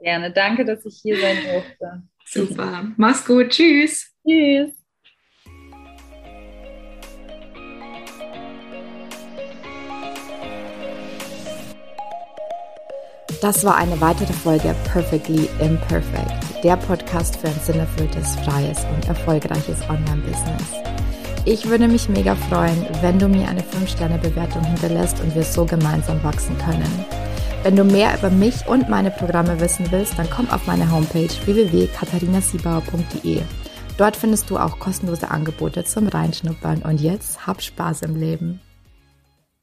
Gerne. 0.00 0.32
Danke, 0.32 0.64
dass 0.64 0.84
ich 0.84 0.98
hier 1.02 1.20
sein 1.20 1.36
durfte. 1.44 2.02
Super. 2.30 2.92
Mach's 2.96 3.24
gut. 3.24 3.50
Tschüss. 3.50 4.12
Tschüss. 4.26 4.70
Das 13.40 13.64
war 13.64 13.76
eine 13.76 14.00
weitere 14.00 14.32
Folge 14.32 14.74
Perfectly 14.92 15.48
Imperfect, 15.60 16.64
der 16.64 16.76
Podcast 16.76 17.36
für 17.36 17.46
ein 17.46 17.60
sinnerfülltes, 17.64 18.34
freies 18.40 18.84
und 18.92 19.06
erfolgreiches 19.06 19.80
Online-Business. 19.88 20.88
Ich 21.44 21.68
würde 21.68 21.86
mich 21.86 22.08
mega 22.08 22.34
freuen, 22.34 22.84
wenn 23.00 23.18
du 23.18 23.28
mir 23.28 23.46
eine 23.48 23.62
5-Sterne-Bewertung 23.62 24.64
hinterlässt 24.64 25.20
und 25.20 25.34
wir 25.36 25.44
so 25.44 25.64
gemeinsam 25.64 26.22
wachsen 26.24 26.58
können. 26.58 27.27
Wenn 27.62 27.76
du 27.76 27.84
mehr 27.84 28.16
über 28.16 28.30
mich 28.30 28.66
und 28.66 28.88
meine 28.88 29.10
Programme 29.10 29.60
wissen 29.60 29.90
willst, 29.90 30.18
dann 30.18 30.30
komm 30.30 30.48
auf 30.50 30.66
meine 30.66 30.90
Homepage 30.90 31.28
www.katharinasiebauer.de. 31.44 33.42
Dort 33.96 34.16
findest 34.16 34.48
du 34.48 34.58
auch 34.58 34.78
kostenlose 34.78 35.30
Angebote 35.30 35.84
zum 35.84 36.06
Reinschnuppern 36.06 36.82
und 36.82 37.00
jetzt 37.00 37.46
hab 37.46 37.60
Spaß 37.60 38.02
im 38.02 38.14
Leben. 38.14 38.60